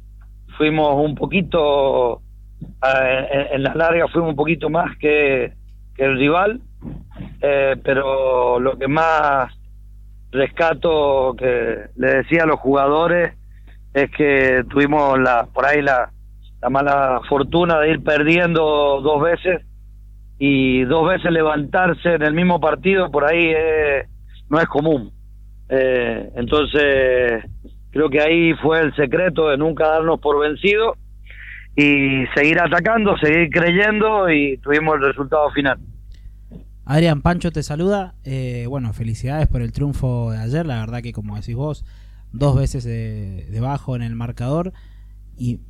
[0.55, 2.21] fuimos un poquito,
[2.61, 5.53] eh, en, en las largas fuimos un poquito más que,
[5.95, 6.61] que el rival,
[7.41, 9.51] eh, pero lo que más
[10.29, 13.33] rescato que le decía a los jugadores
[13.95, 16.11] es que tuvimos la por ahí la,
[16.65, 19.61] la mala fortuna de ir perdiendo dos veces
[20.39, 24.07] y dos veces levantarse en el mismo partido por ahí eh,
[24.49, 25.11] no es común
[25.69, 27.43] Eh, entonces
[27.91, 30.95] creo que ahí fue el secreto de nunca darnos por vencido
[31.75, 35.77] y seguir atacando seguir creyendo y tuvimos el resultado final
[36.87, 38.13] Adrián Pancho te saluda.
[38.23, 40.67] Eh, bueno, felicidades por el triunfo de ayer.
[40.67, 41.83] La verdad que, como decís vos,
[42.31, 44.71] dos veces de- debajo en el marcador.
[45.35, 45.61] Y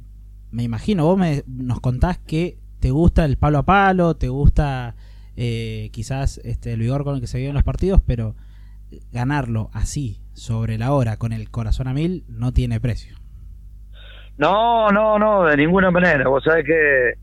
[0.56, 4.96] me imagino, vos me, nos contás que te gusta el palo a palo, te gusta
[5.36, 8.36] eh, quizás este, el vigor con el que se viven los partidos, pero
[9.12, 13.18] ganarlo así, sobre la hora, con el corazón a mil, no tiene precio.
[14.38, 16.28] No, no, no, de ninguna manera.
[16.30, 17.14] Vos sabés que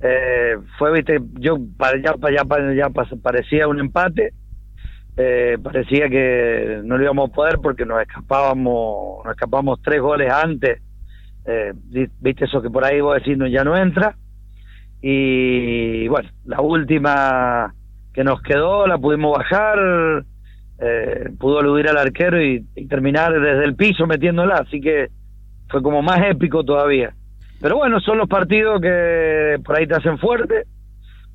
[0.00, 2.90] eh, fue, viste, yo para ya, ya,
[3.22, 4.32] parecía un empate.
[5.16, 10.32] Eh, parecía que no lo íbamos a poder porque nos escapábamos, nos escapamos tres goles
[10.32, 10.80] antes.
[11.46, 11.72] Eh,
[12.20, 14.16] viste eso que por ahí vos decís no, ya no entra.
[15.00, 17.74] Y bueno, la última
[18.12, 20.24] que nos quedó la pudimos bajar
[20.78, 25.08] eh, pudo eludir al arquero y, y terminar desde el piso metiéndola, así que
[25.68, 27.14] fue como más épico todavía.
[27.60, 30.64] Pero bueno, son los partidos que por ahí te hacen fuerte,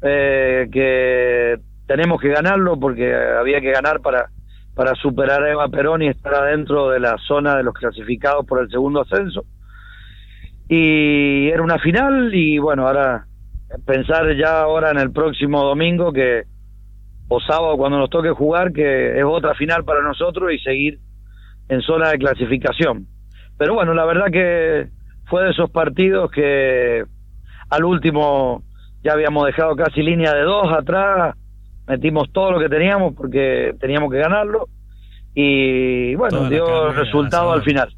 [0.02, 1.58] eh, que
[1.88, 4.30] tenemos que ganarlo porque había que ganar para,
[4.76, 8.62] para superar a Eva Perón y estar adentro de la zona de los clasificados por
[8.62, 9.44] el segundo ascenso.
[10.70, 13.26] Y era una final y bueno, ahora
[13.86, 16.44] pensar ya ahora en el próximo domingo que
[17.28, 21.00] o sábado cuando nos toque jugar que es otra final para nosotros y seguir
[21.70, 23.08] en zona de clasificación.
[23.58, 24.90] Pero bueno, la verdad que
[25.26, 27.04] fue de esos partidos que
[27.70, 28.64] al último
[29.04, 31.36] ya habíamos dejado casi línea de dos atrás,
[31.88, 34.68] metimos todo lo que teníamos porque teníamos que ganarlo
[35.34, 37.92] y bueno, Toda dio resultado al final.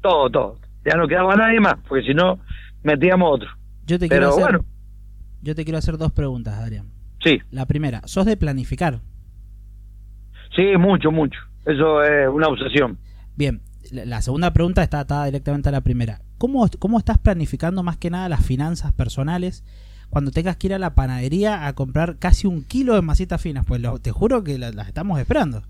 [0.00, 0.61] Todo, todo.
[0.84, 2.38] Ya no quedaba nadie más, porque si no,
[2.82, 3.48] metíamos otro.
[3.86, 4.64] Yo te quiero Pero hacer, bueno,
[5.42, 6.86] yo te quiero hacer dos preguntas, Adrián.
[7.22, 9.00] sí, La primera, ¿sos de planificar?
[10.56, 11.38] sí, mucho, mucho.
[11.64, 12.98] Eso es una obsesión.
[13.36, 13.60] Bien,
[13.90, 16.20] la segunda pregunta está atada directamente a la primera.
[16.38, 19.64] ¿Cómo, ¿Cómo estás planificando más que nada las finanzas personales
[20.10, 23.64] cuando tengas que ir a la panadería a comprar casi un kilo de masitas finas?
[23.66, 25.62] Pues lo- te juro que la- las estamos esperando.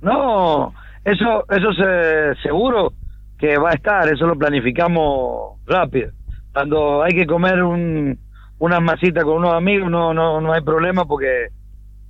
[0.00, 0.72] No,
[1.04, 2.92] eso, eso se, seguro
[3.38, 6.12] que va a estar, eso lo planificamos rápido.
[6.52, 8.18] Cuando hay que comer un,
[8.58, 11.48] una masita con unos amigos, no, no, no hay problema porque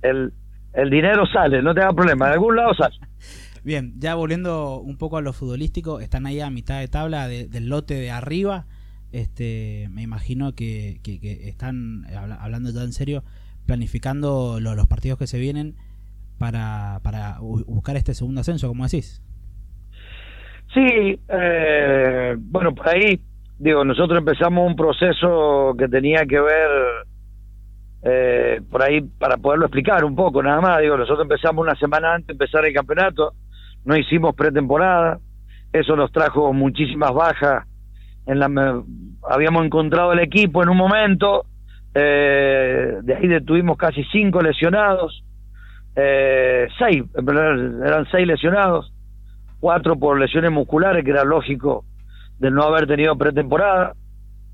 [0.01, 0.31] el,
[0.73, 2.95] el dinero sale, no te da problema, de algún lado sale.
[3.63, 7.47] Bien, ya volviendo un poco a lo futbolístico, están ahí a mitad de tabla de-
[7.47, 8.67] del lote de arriba.
[9.11, 13.23] Este, me imagino que, que- están, habla- hablando ya en serio,
[13.65, 15.75] planificando lo- los partidos que se vienen
[16.37, 19.23] para, para bu- buscar este segundo ascenso, como decís.
[20.75, 23.17] Sí, eh, bueno, por ahí,
[23.57, 26.69] digo, nosotros empezamos un proceso que tenía que ver,
[28.03, 32.15] eh, por ahí, para poderlo explicar un poco, nada más, digo, nosotros empezamos una semana
[32.15, 33.35] antes de empezar el campeonato,
[33.85, 35.17] no hicimos pretemporada,
[35.71, 37.65] eso nos trajo muchísimas bajas,
[38.25, 38.83] en la,
[39.29, 41.45] habíamos encontrado el equipo en un momento,
[41.93, 45.23] eh, de ahí tuvimos casi cinco lesionados,
[45.95, 48.91] eh, seis, eran seis lesionados,
[49.59, 51.85] cuatro por lesiones musculares, que era lógico
[52.39, 53.93] de no haber tenido pretemporada,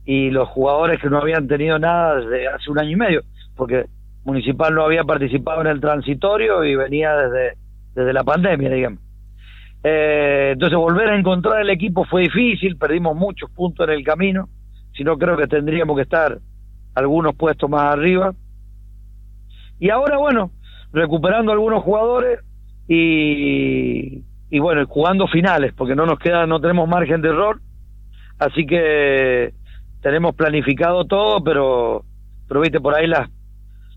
[0.06, 3.22] y los jugadores que no habían tenido nada desde hace un año y medio,
[3.56, 3.86] porque
[4.24, 7.58] Municipal no había participado en el transitorio y venía desde,
[7.95, 8.99] desde la pandemia, digamos.
[9.84, 14.47] Eh, entonces volver a encontrar el equipo fue difícil, perdimos muchos puntos en el camino,
[14.95, 16.38] si no creo que tendríamos que estar
[16.93, 18.34] algunos puestos más arriba.
[19.80, 20.52] Y ahora, bueno,
[20.93, 22.39] recuperando algunos jugadores
[22.88, 27.62] y, y bueno, jugando finales, porque no nos queda, no tenemos margen de error,
[28.38, 29.54] así que
[30.02, 32.04] tenemos planificado todo, pero,
[32.49, 33.30] pero viste por ahí las,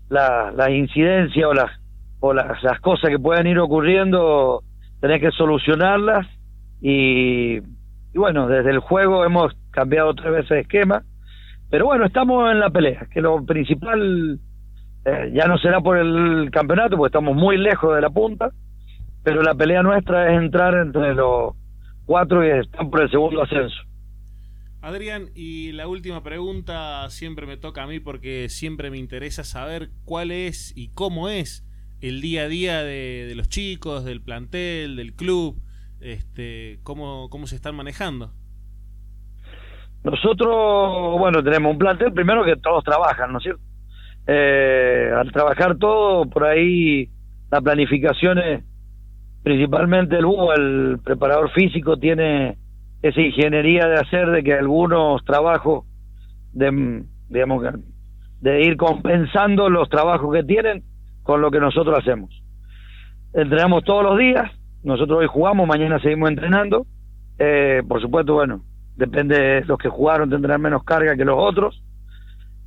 [0.07, 1.71] las, las incidencias o las,
[2.21, 4.63] o las, las cosas que pueden ir ocurriendo,
[5.01, 6.25] tenés que solucionarlas.
[6.81, 11.03] Y, y bueno, desde el juego hemos cambiado tres veces de esquema,
[11.69, 14.39] pero bueno, estamos en la pelea, que lo principal
[15.03, 18.51] eh, ya no será por el campeonato, porque estamos muy lejos de la punta,
[19.25, 21.55] pero la pelea nuestra es entrar entre los
[22.05, 23.75] cuatro que están por el segundo ascenso.
[24.81, 29.89] Adrián, y la última pregunta siempre me toca a mí porque siempre me interesa saber
[30.05, 31.65] cuál es y cómo es
[32.01, 35.59] el día a día de, de los chicos, del plantel, del club,
[36.01, 38.31] este, cómo, cómo se están manejando.
[40.03, 43.63] Nosotros, bueno, tenemos un plantel primero que todos trabajan, ¿no es cierto?
[44.27, 47.09] Eh, al trabajar todo, por ahí
[47.49, 48.63] la planificación es
[49.45, 52.57] principalmente el Hugo, el preparador físico, tiene
[53.03, 55.85] esa ingeniería de hacer de que algunos trabajos,
[56.51, 57.63] de, digamos,
[58.41, 60.83] de ir compensando los trabajos que tienen
[61.21, 62.31] con lo que nosotros hacemos.
[63.33, 66.87] Entrenamos todos los días, nosotros hoy jugamos, mañana seguimos entrenando.
[67.37, 68.63] Eh, por supuesto, bueno,
[68.95, 71.83] depende, los que jugaron tendrán menos carga que los otros.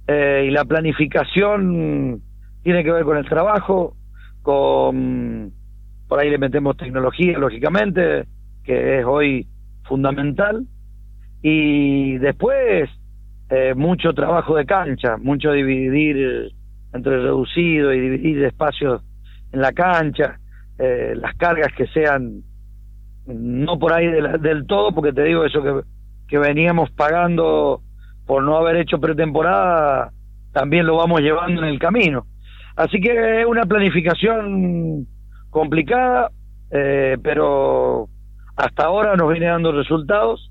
[0.06, 2.22] Eh, y la planificación
[2.62, 3.96] tiene que ver con el trabajo,
[4.42, 5.57] con
[6.08, 8.24] por ahí le metemos tecnología, lógicamente,
[8.64, 9.46] que es hoy
[9.84, 10.64] fundamental.
[11.42, 12.90] Y después,
[13.50, 16.50] eh, mucho trabajo de cancha, mucho dividir
[16.92, 19.02] entre reducido y dividir espacios
[19.52, 20.38] en la cancha,
[20.78, 22.42] eh, las cargas que sean
[23.26, 25.82] no por ahí de la- del todo, porque te digo eso que,
[26.26, 27.82] que veníamos pagando
[28.26, 30.12] por no haber hecho pretemporada,
[30.52, 32.26] también lo vamos llevando en el camino.
[32.74, 35.06] Así que es una planificación
[35.50, 36.30] complicada,
[36.70, 38.08] eh, pero
[38.56, 40.50] hasta ahora nos viene dando resultados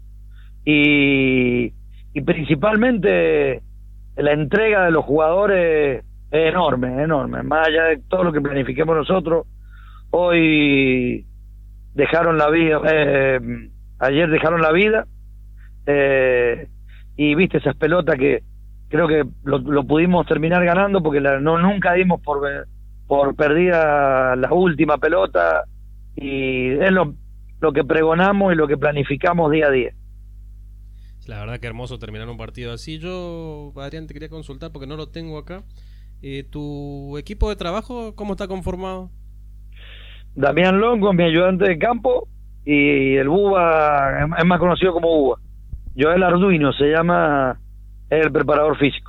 [0.65, 1.73] y,
[2.13, 3.61] y principalmente
[4.15, 7.43] la entrega de los jugadores es enorme, enorme.
[7.43, 9.45] Más allá de todo lo que planifiquemos nosotros,
[10.11, 11.25] hoy
[11.93, 13.39] dejaron la vida, eh,
[13.99, 15.05] ayer dejaron la vida,
[15.85, 16.67] eh,
[17.15, 18.43] y viste esas pelotas que
[18.89, 22.41] creo que lo, pudimos terminar ganando porque la- no nunca dimos por
[23.07, 25.63] por perdida la última pelota
[26.15, 27.15] y es lo,
[27.61, 29.91] lo que pregonamos y lo que planificamos día a día.
[31.27, 32.99] La verdad que hermoso terminar un partido así.
[32.99, 35.63] Yo, Adrián, te quería consultar porque no lo tengo acá.
[36.21, 39.11] Eh, ¿Tu equipo de trabajo cómo está conformado?
[40.35, 42.27] Damián Longo, mi ayudante de campo,
[42.63, 45.39] y el Buba es- más conocido como Buba.
[45.97, 47.59] Joel Arduino se llama
[48.09, 49.06] es el preparador físico.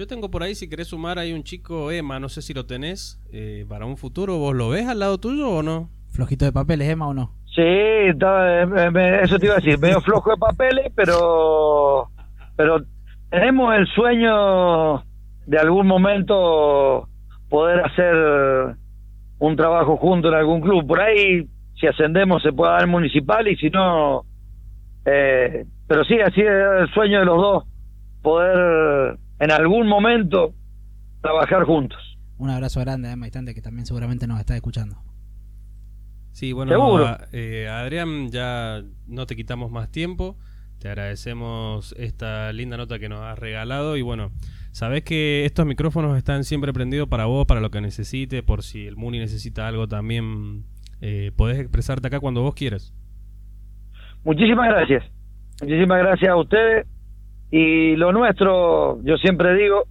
[0.00, 2.64] Yo tengo por ahí, si querés sumar, hay un chico Emma, no sé si lo
[2.64, 4.38] tenés eh, para un futuro.
[4.38, 5.90] ¿Vos lo ves al lado tuyo o no?
[6.08, 7.34] Flojito de papeles, Emma, o no?
[7.54, 7.60] Sí,
[8.08, 12.08] estaba- eh, me- eso te iba a decir, medio flojo de papeles, pero
[12.56, 12.80] pero
[13.28, 15.04] tenemos el sueño
[15.44, 17.06] de algún momento
[17.50, 18.76] poder hacer
[19.38, 20.86] un trabajo junto en algún club.
[20.86, 21.46] Por ahí,
[21.78, 24.22] si ascendemos, se puede dar municipal y si no...
[25.04, 27.64] eh, pero sí, así es el sueño de los dos,
[28.22, 30.54] poder en algún momento
[31.22, 31.98] trabajar juntos.
[32.38, 34.96] Un abrazo grande a Emma Instante, que también seguramente nos está escuchando.
[36.32, 36.70] Sí, bueno,
[37.04, 40.38] a- eh, Adrián, ya no te quitamos más tiempo.
[40.78, 43.96] Te agradecemos esta linda nota que nos has regalado.
[43.98, 44.30] Y bueno,
[44.70, 48.42] sabes que estos micrófonos están siempre prendidos para vos, para lo que necesites.
[48.42, 50.64] Por si el Muni necesita algo también,
[51.02, 52.94] eh, podés expresarte acá cuando vos quieras.
[54.24, 55.04] Muchísimas gracias.
[55.60, 56.86] Muchísimas gracias a ustedes.
[57.50, 59.84] Y lo nuestro, yo siempre digo,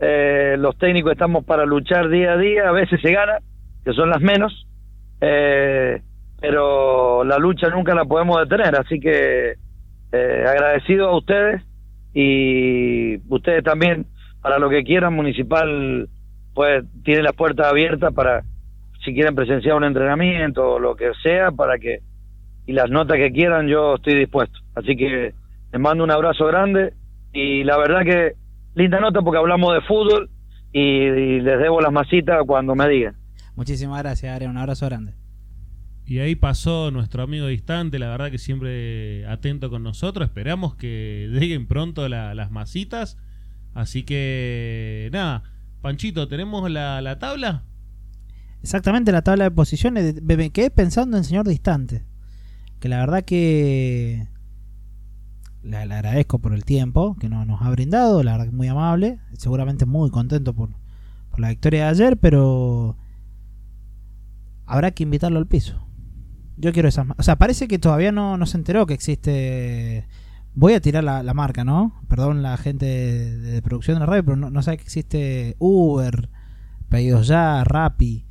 [0.00, 3.38] eh, los técnicos estamos para luchar día a día, a veces se gana,
[3.84, 4.66] que son las menos,
[5.20, 6.02] eh,
[6.40, 9.54] pero la lucha nunca la podemos detener, así que
[10.12, 11.62] eh, agradecido a ustedes
[12.14, 14.06] y ustedes también,
[14.40, 16.08] para lo que quieran, Municipal
[16.54, 18.42] pues tiene las puertas abiertas para
[19.04, 22.00] si quieren presenciar un entrenamiento o lo que sea, para que
[22.66, 24.58] y las notas que quieran yo estoy dispuesto.
[24.74, 25.34] Así que
[25.76, 26.94] les mando un abrazo grande
[27.34, 28.32] y la verdad que
[28.74, 30.30] linda nota porque hablamos de fútbol
[30.72, 33.14] y, y les debo las masitas cuando me digan.
[33.56, 34.52] Muchísimas gracias, Adrián.
[34.52, 35.14] Un abrazo grande.
[36.06, 40.28] Y ahí pasó nuestro amigo distante, la verdad que siempre atento con nosotros.
[40.28, 43.18] Esperamos que lleguen pronto la- las masitas.
[43.74, 45.42] Así que nada,
[45.82, 47.64] Panchito, ¿tenemos la, la tabla?
[48.62, 50.22] Exactamente la tabla de posiciones.
[50.22, 52.04] Me me quedé pensando en señor Distante.
[52.80, 54.26] Que la verdad que
[55.66, 58.22] le, agradezco por el tiempo que no- nos ha brindado.
[58.22, 59.18] La verdad que muy amable.
[59.34, 60.70] Seguramente muy contento por,
[61.36, 62.16] la victoria de ayer.
[62.18, 62.96] Pero
[64.64, 65.86] habrá que invitarlo al piso.
[66.56, 67.06] Yo quiero esas...
[67.18, 70.06] O sea, parece que todavía no, no se enteró que existe...
[70.54, 72.00] Voy a tirar la, la marca, ¿no?
[72.08, 75.54] Perdón la gente de, de producción de la radio, pero no, no sabe que existe
[75.58, 76.30] Uber,
[76.88, 78.26] Pedidos Ya, Rappi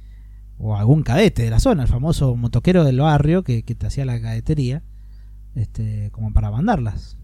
[0.57, 4.05] o algún cadete de la zona, el famoso motoquero del barrio que, que te hacía
[4.05, 4.83] la cadetería,
[5.53, 7.17] este, como para mandarlas.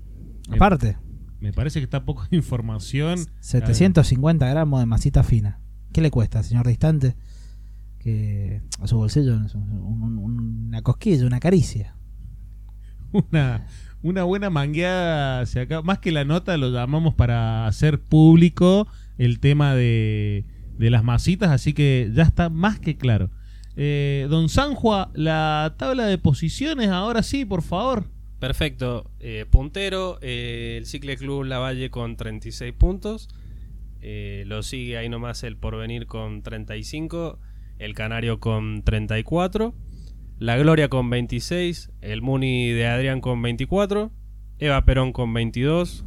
[0.50, 0.98] Aparte,
[1.40, 3.20] Me parece que está poco de información.
[3.40, 5.60] 750 gramos de masita fina.
[5.94, 7.16] ¿Qué le cuesta, señor Distante?
[8.00, 10.18] Que a su bolsillo un-
[10.70, 11.96] una cosquilla, una caricia.
[13.14, 13.68] Una,
[14.04, 15.82] una buena mangueada hacia acá.
[15.82, 18.88] Más que la nota, lo llamamos para hacer público
[19.18, 20.46] el tema de,
[20.78, 23.30] de las masitas, así que ya está más que claro.
[23.76, 28.10] Eh, don Sanjua, la tabla de posiciones, ahora sí, por favor.
[28.42, 29.12] Perfecto.
[29.20, 33.30] Eh, puntero, eh, el Cicle Club Lavalle con 36 puntos.
[34.02, 37.38] Eh, lo sigue ahí nomás el Porvenir con 35.
[37.78, 39.76] El Canario con 34.
[40.40, 41.92] La Gloria con 26.
[42.02, 44.12] El Muni de Adrián con 24.
[44.58, 46.04] Eva Perón con 22.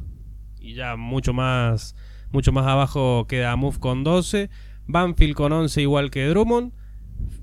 [0.59, 1.95] Y ya mucho más,
[2.33, 4.51] mucho más abajo queda Move con 12.
[4.89, 6.73] Banfield con 11 igual que Drummond.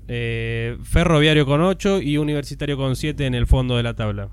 [0.06, 4.28] Eh, Ferroviario con 8 y Universitario con 7 en el fondo de la tabla.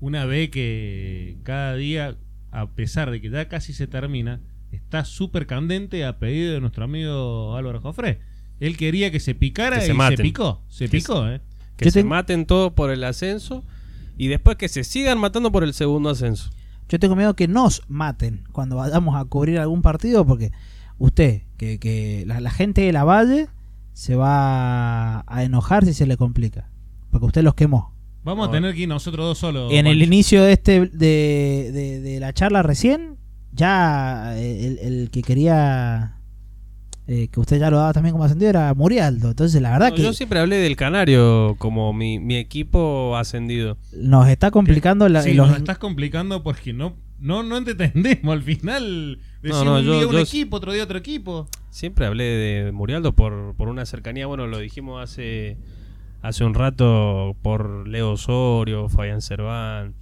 [0.00, 2.16] Una B que cada día,
[2.50, 4.40] a pesar de que ya casi se termina,
[4.72, 8.20] está súper candente a pedido de nuestro amigo Álvaro Jofré.
[8.60, 10.62] Él quería que se picara Que y se se picó.
[10.68, 11.40] Se Que picó, ¿eh?
[11.76, 13.64] Que Yo se tengo- maten todos por el ascenso
[14.16, 16.50] y después que se sigan matando por el segundo ascenso.
[16.88, 20.50] Yo tengo miedo que nos maten cuando vayamos a cubrir algún partido porque
[20.98, 23.48] usted, que, que la, la gente de la Valle
[23.92, 26.68] se va a enojar si se le complica.
[27.10, 27.94] Porque usted los quemó.
[28.22, 29.72] Vamos a tener que ir nosotros dos solos.
[29.72, 33.16] En el inicio de este de, de- de la charla recién,
[33.52, 36.16] ya eh, el, el que quería
[37.06, 39.30] eh, que usted ya lo daba también como ascendido era Murialdo.
[39.30, 43.78] Entonces la verdad No, que Yo siempre hablé del Canario como mi, mi equipo ascendido.
[43.96, 48.32] nos está complicando la, Sí, los nos estás complicando porque no, no, no entendemos.
[48.32, 51.48] Al final decimos no, un yo- día un yo- equipo, otro día otro equipo.
[51.70, 55.56] Siempre hablé de Murialdo por, por una cercanía, bueno, lo dijimos hace
[56.22, 59.94] hace un rato por Leo Osorio, Fabián Cerván,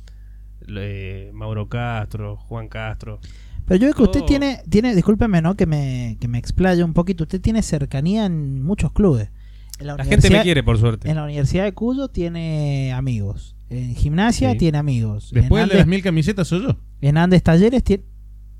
[0.68, 3.20] eh, Mauro Castro, Juan Castro.
[3.66, 5.54] Pero yo veo que usted tiene, tiene, discúlpeme, ¿no?
[5.54, 7.24] Que me, que me explaye un poquito.
[7.24, 9.30] Usted tiene cercanía en muchos clubes.
[9.78, 11.08] En La gente me universidad- quiere, por suerte.
[11.10, 13.54] En la Universidad de Cuyo tiene amigos.
[13.70, 14.58] En gimnasia Sí.
[14.58, 15.30] tiene amigos.
[15.32, 16.76] Después de las mil camisetas soy yo.
[17.02, 18.04] en Andes Talleres tiene...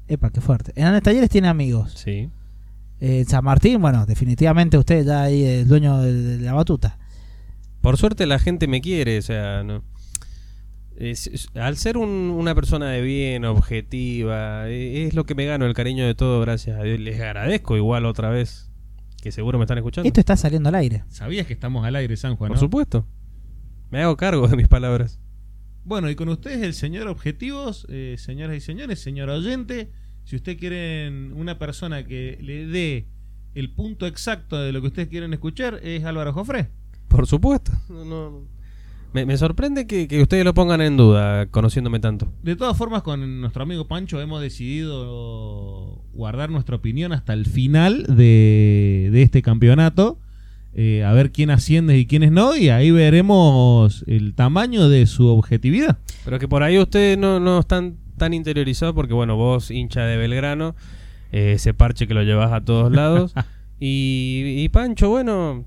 [0.06, 0.72] Epa, qué fuerte.
[0.76, 1.92] En Andes Talleres tiene amigos.
[1.96, 2.28] Sí.
[3.00, 6.98] En San Martín, bueno, definitivamente usted ya ahí es dueño de, de la batuta.
[7.89, 9.82] Por suerte la gente me quiere, o sea, no.
[10.99, 15.47] Es- es- al ser un- una persona de bien, objetiva, eh, es lo que me
[15.47, 17.01] gano el cariño de todo, gracias a Dios.
[17.01, 18.70] Les agradezco igual otra vez,
[19.22, 20.07] que seguro me están escuchando.
[20.07, 21.05] Esto está saliendo al aire.
[21.09, 22.61] Sabías que estamos al aire, San Juan, Por ¿no?
[22.61, 23.07] supuesto.
[23.91, 25.18] Me hago cargo de mis palabras.
[25.86, 29.91] Bueno, y con ustedes el señor Objetivos, eh, señoras y señores, señor oyente,
[30.24, 33.09] si ustedes quieren una persona que le dé
[33.55, 36.68] el punto exacto de lo que ustedes quieren escuchar, es Álvaro Jofré.
[37.09, 37.72] Por supuesto.
[37.88, 38.40] No, no.
[39.14, 42.30] Me, me sorprende que, que ustedes lo pongan en duda, conociéndome tanto.
[42.42, 48.04] De todas formas, con nuestro amigo Pancho hemos decidido guardar nuestra opinión hasta el final
[48.06, 50.18] de, de este campeonato.
[50.74, 55.26] eh, a ver quién asciende y quiénes no, y ahí veremos el tamaño de su
[55.26, 55.98] objetividad.
[56.26, 60.18] Pero que por ahí ustedes no, no están tan interiorizados porque, bueno, vos, hincha de
[60.18, 60.76] Belgrano,
[61.32, 63.32] eh, ese parche que lo llevas a todos lados.
[63.80, 65.64] y, y Pancho, bueno...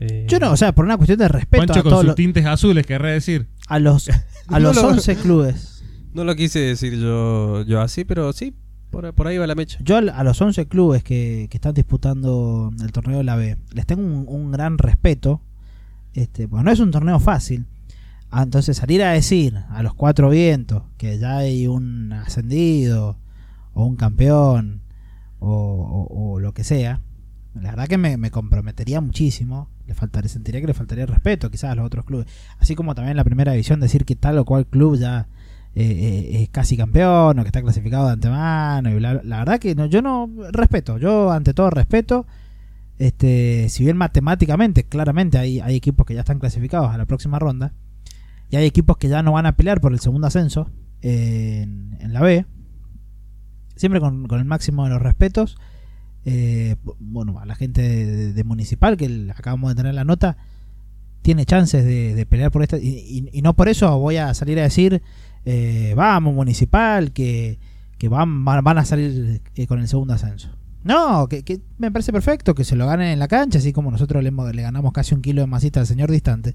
[0.00, 2.06] eh, Yo no, o sea, por una cuestión de respeto Pancho a con todos sus
[2.08, 3.48] los, tintes azules, querré decir.
[3.68, 4.14] a los, a
[4.50, 5.82] No los lo- 11 clubes.
[6.12, 8.54] No lo quise decir yo, yo así, pero sí,
[8.90, 9.78] por, por ahí va la mecha.
[9.82, 13.56] Yo al- a los 11 clubes que, que están disputando el torneo de la B,
[13.72, 15.40] les tengo un, un gran respeto.
[16.14, 17.66] Este, pues no es un torneo fácil.
[18.30, 23.18] Ah, Entonces salir a decir a los cuatro vientos que ya hay un ascendido
[23.74, 24.80] o un campeón
[25.38, 27.00] o, o- o lo que sea,
[27.60, 29.68] la verdad que me, me comprometería muchísimo.
[29.86, 32.26] Le faltaría, sentiría que le faltaría respeto quizás a los otros clubes.
[32.58, 35.28] Así como también en la primera división decir que tal o cual club ya
[35.74, 38.90] eh, eh, es casi campeón o que está clasificado de antemano.
[38.90, 39.20] Y bla.
[39.24, 40.98] La verdad que no, yo no respeto.
[40.98, 42.26] Yo ante todo respeto.
[42.98, 47.38] Este, si bien matemáticamente, claramente hay, hay equipos que ya están clasificados a la próxima
[47.38, 47.72] ronda.
[48.50, 50.70] Y hay equipos que ya no van a pelear por el segundo ascenso
[51.02, 52.46] en, la B.
[53.74, 55.58] Siempre con el máximo de los respetos.
[56.28, 60.36] Eh, bueno, a la gente de, de Municipal, que el- acabamos de tener la nota,
[61.22, 62.78] tiene chances de, de pelear por esta.
[62.78, 65.02] Y, y- y no por eso voy a salir a decir,
[65.44, 67.60] eh, vamos, Municipal, que,
[67.98, 70.50] que van, van, a salir eh, con el segundo ascenso.
[70.82, 73.90] No, que, que me parece perfecto que se lo ganen en la cancha, así como
[73.92, 76.54] nosotros le, le ganamos casi un kilo de masita al señor distante.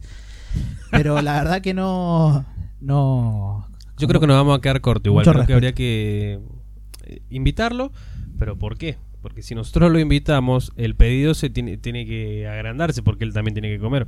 [0.91, 2.45] Pero la verdad que no.
[2.81, 3.67] no
[3.97, 5.25] Yo creo que nos vamos a quedar corto igual.
[5.25, 6.39] Creo que habría que
[7.03, 7.91] eh, invitarlo.
[8.37, 8.97] ¿Pero por qué?
[9.21, 13.53] Porque si nosotros lo invitamos, el pedido se tiene, tiene que agrandarse porque él también
[13.53, 14.07] tiene que comer.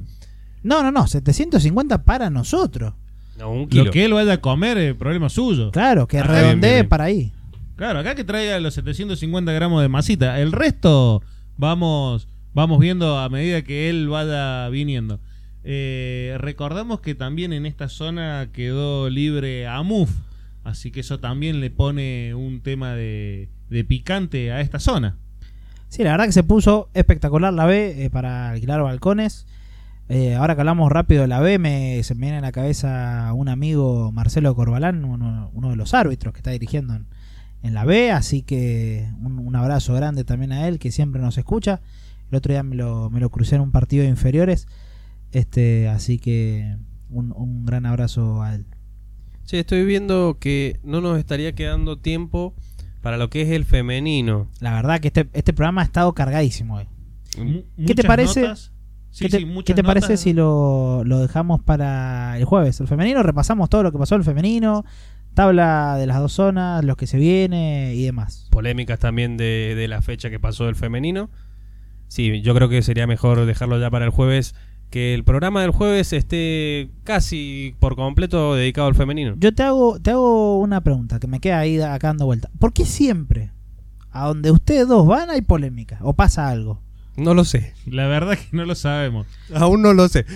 [0.63, 2.93] No, no, no, 750 para nosotros.
[3.37, 3.85] No, un kilo.
[3.85, 5.71] Lo que él vaya a comer es problema suyo.
[5.71, 6.89] Claro, que Ah, redondee bien, bien.
[6.89, 7.31] para ahí.
[7.75, 10.39] Claro, acá que traiga los 750 gramos de masita.
[10.39, 11.21] El resto
[11.57, 15.19] vamos, vamos viendo a medida que él vaya viniendo.
[15.63, 20.11] Eh, recordamos que también en esta zona quedó libre Amuf.
[20.63, 25.17] Así que eso también le pone un tema de, de picante a esta zona.
[25.89, 29.45] Sí, la verdad que se puso espectacular la B eh, para alquilar balcones.
[30.09, 33.31] Eh, ahora que hablamos rápido de la B, me, se me viene a la cabeza
[33.33, 37.05] un amigo, Marcelo Corbalán, uno, uno de los árbitros que está dirigiendo en,
[37.61, 38.11] en la B.
[38.11, 41.81] Así que un, un abrazo grande también a él, que siempre nos escucha.
[42.31, 44.67] El otro día me lo, me lo crucé en un partido de inferiores.
[45.31, 46.75] Este, así que
[47.09, 48.65] un, un gran abrazo a él.
[49.43, 52.55] Sí, estoy viendo que no nos estaría quedando tiempo
[53.03, 54.47] para lo que es el femenino.
[54.61, 56.87] La verdad que este, este programa ha estado cargadísimo hoy.
[57.37, 58.41] Mu- ¿Qué te parece?
[58.41, 58.71] notas.
[59.11, 62.79] Sí, ¿Qué te, sí, muchas qué te parece si lo, lo dejamos para el jueves?
[62.79, 64.85] El femenino, repasamos todo lo que pasó el femenino,
[65.35, 68.47] tabla de las dos zonas, lo que se viene y demás.
[68.49, 71.29] Polémicas también de, de la fecha que pasó del femenino.
[72.07, 74.55] Sí, yo creo que sería mejor dejarlo ya para el jueves.
[74.93, 79.33] Que el programa del jueves esté casi por completo dedicado al femenino.
[79.39, 82.51] Yo te hago, te hago una pregunta que me queda ahí acá dando vuelta.
[82.59, 83.49] ¿Por qué siempre
[84.11, 86.79] a donde ustedes dos van hay polémica o pasa algo?
[87.17, 87.73] No lo sé.
[87.87, 89.25] La verdad que no lo sabemos.
[89.55, 90.27] Aún no lo sé.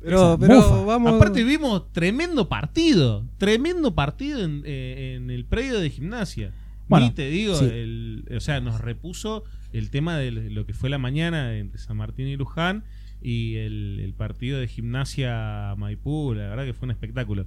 [0.00, 1.14] Pero, vamos.
[1.14, 6.50] Aparte vimos tremendo partido, tremendo partido en, eh, en el predio de gimnasia.
[6.88, 7.66] Bueno, Ni te digo, sí.
[7.66, 11.96] el- o sea, nos repuso el tema de lo que fue la mañana entre San
[11.98, 12.82] Martín y Luján
[13.22, 17.46] y el, partido de gimnasia Maipú, la verdad que fue un espectáculo.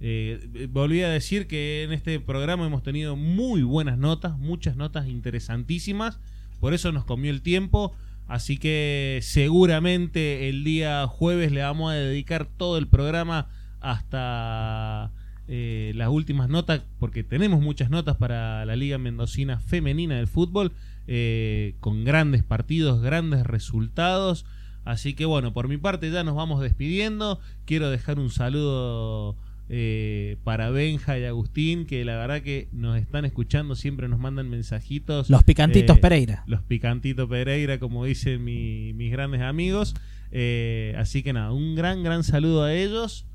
[0.00, 5.08] Eh, volví a decir que en este programa hemos tenido muy buenas notas, muchas notas
[5.08, 6.20] interesantísimas,
[6.60, 7.94] por eso nos comió el tiempo.
[8.26, 13.48] Así que seguramente el día jueves le vamos a dedicar todo el programa
[13.80, 15.12] hasta
[15.46, 20.72] eh, las últimas notas, porque tenemos muchas notas para la Liga Mendocina Femenina del Fútbol,
[21.06, 24.46] eh, con grandes partidos, grandes resultados.
[24.84, 27.40] Así que bueno, por mi parte ya nos vamos despidiendo.
[27.64, 29.36] Quiero dejar un saludo
[29.70, 34.50] eh, para Benja y Agustín, que la verdad que nos están escuchando, siempre nos mandan
[34.50, 35.30] mensajitos.
[35.30, 36.44] Los picantitos Eh, Pereira.
[36.46, 39.94] Los picantitos Pereira, como dicen mi- mis grandes amigos.
[40.32, 43.26] Eh, así que nada, un gran, gran saludo a ellos.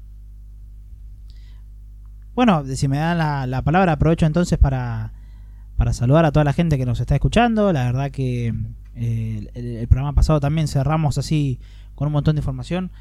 [2.36, 5.14] Bueno, si me dan la, la palabra, aprovecho entonces para,
[5.76, 7.74] para saludar a toda la gente que nos está escuchando.
[7.74, 8.54] La verdad que
[9.00, 11.60] el, el programa pasado también cerramos así
[11.96, 12.92] con un montón de información.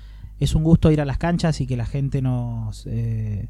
[0.40, 3.49] Es un gusto ir a las canchas y que la gente nos, eh,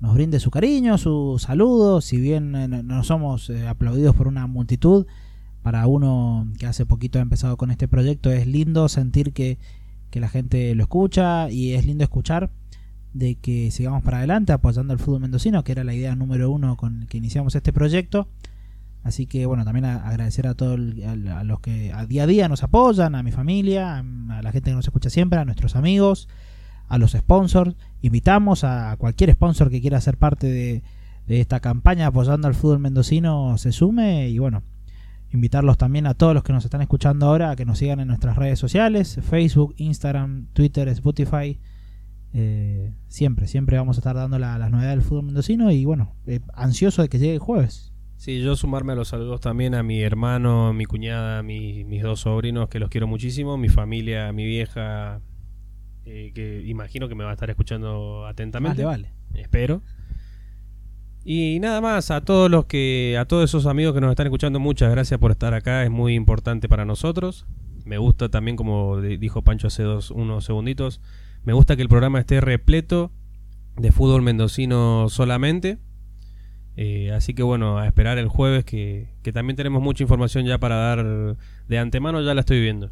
[0.00, 2.00] nos brinde su cariño, su saludo.
[2.00, 5.06] Si bien eh, no- no somos eh, aplaudidos por una multitud,
[5.62, 9.58] para uno que hace poquito ha empezado con este proyecto es lindo sentir que,
[10.10, 12.50] que la gente lo escucha y es lindo escuchar
[13.14, 16.76] de que sigamos para adelante apoyando al fútbol mendocino, que era la idea número uno
[16.76, 18.28] con que iniciamos este proyecto.
[19.06, 22.48] Así que bueno, también a- agradecer a todos a, los que a día a día
[22.48, 26.28] nos apoyan, a mi familia, a la gente que nos escucha siempre, a nuestros amigos,
[26.88, 27.76] a los sponsors.
[28.02, 30.82] Invitamos a cualquier sponsor que quiera ser parte de,
[31.28, 34.62] de esta campaña apoyando al fútbol mendocino se sume y bueno,
[35.32, 38.08] invitarlos también a todos los que nos están escuchando ahora a que nos sigan en
[38.08, 41.60] nuestras redes sociales, Facebook, Instagram, Twitter, Spotify.
[42.32, 46.14] Eh, siempre, siempre vamos a estar dando la- las novedades del fútbol mendocino y bueno,
[46.26, 47.92] eh, ansioso de que llegue el jueves.
[48.16, 52.20] Sí, yo sumarme a los saludos también a mi hermano, mi cuñada, mi- mis dos
[52.20, 55.20] sobrinos, que los quiero muchísimo, mi familia, mi vieja,
[56.06, 58.84] eh, que imagino que me va a estar escuchando atentamente.
[58.84, 59.82] Vale, Espero.
[61.24, 64.60] Y nada más, a todos los que, a todos esos amigos que nos están escuchando,
[64.60, 67.46] muchas gracias por estar acá, es muy importante para nosotros.
[67.84, 71.00] Me gusta también, como di- dijo Pancho hace dos, unos segunditos,
[71.44, 73.12] me gusta que el programa esté repleto
[73.76, 75.78] de fútbol mendocino solamente.
[76.76, 80.58] Eh, así que bueno, a esperar el jueves que, que también tenemos mucha información ya
[80.58, 81.36] para dar
[81.68, 82.90] de antemano, ya la estoy viendo.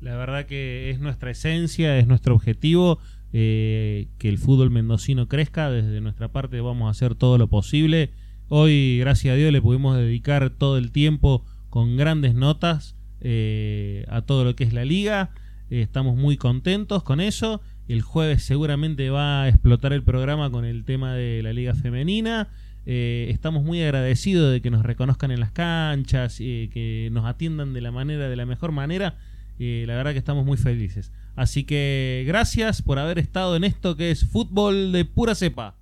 [0.00, 2.98] La verdad que es nuestra esencia, es nuestro objetivo
[3.32, 5.70] eh, que el fútbol mendocino crezca.
[5.70, 8.10] Desde nuestra parte vamos a hacer todo lo posible.
[8.48, 14.22] Hoy, gracias a Dios, le pudimos dedicar todo el tiempo con grandes notas eh, a
[14.22, 15.30] todo lo que es la liga.
[15.70, 17.62] Estamos muy contentos con eso.
[17.88, 22.50] El jueves seguramente va a explotar el programa con el tema de la liga femenina.
[22.86, 27.72] Eh, estamos muy agradecidos de que nos reconozcan en las canchas, eh, que nos atiendan
[27.72, 29.16] de la manera, de la mejor manera.
[29.58, 31.12] Eh, la verdad que estamos muy felices.
[31.36, 35.76] Así que gracias por haber estado en esto que es fútbol de pura cepa.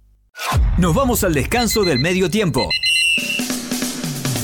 [0.78, 2.68] Nos vamos al descanso del medio tiempo.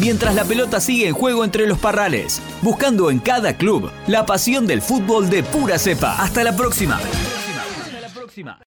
[0.00, 4.66] Mientras la pelota sigue en juego entre los parrales, buscando en cada club la pasión
[4.66, 6.22] del fútbol de pura cepa.
[6.22, 6.98] Hasta la próxima.
[6.98, 8.67] Hasta la próxima.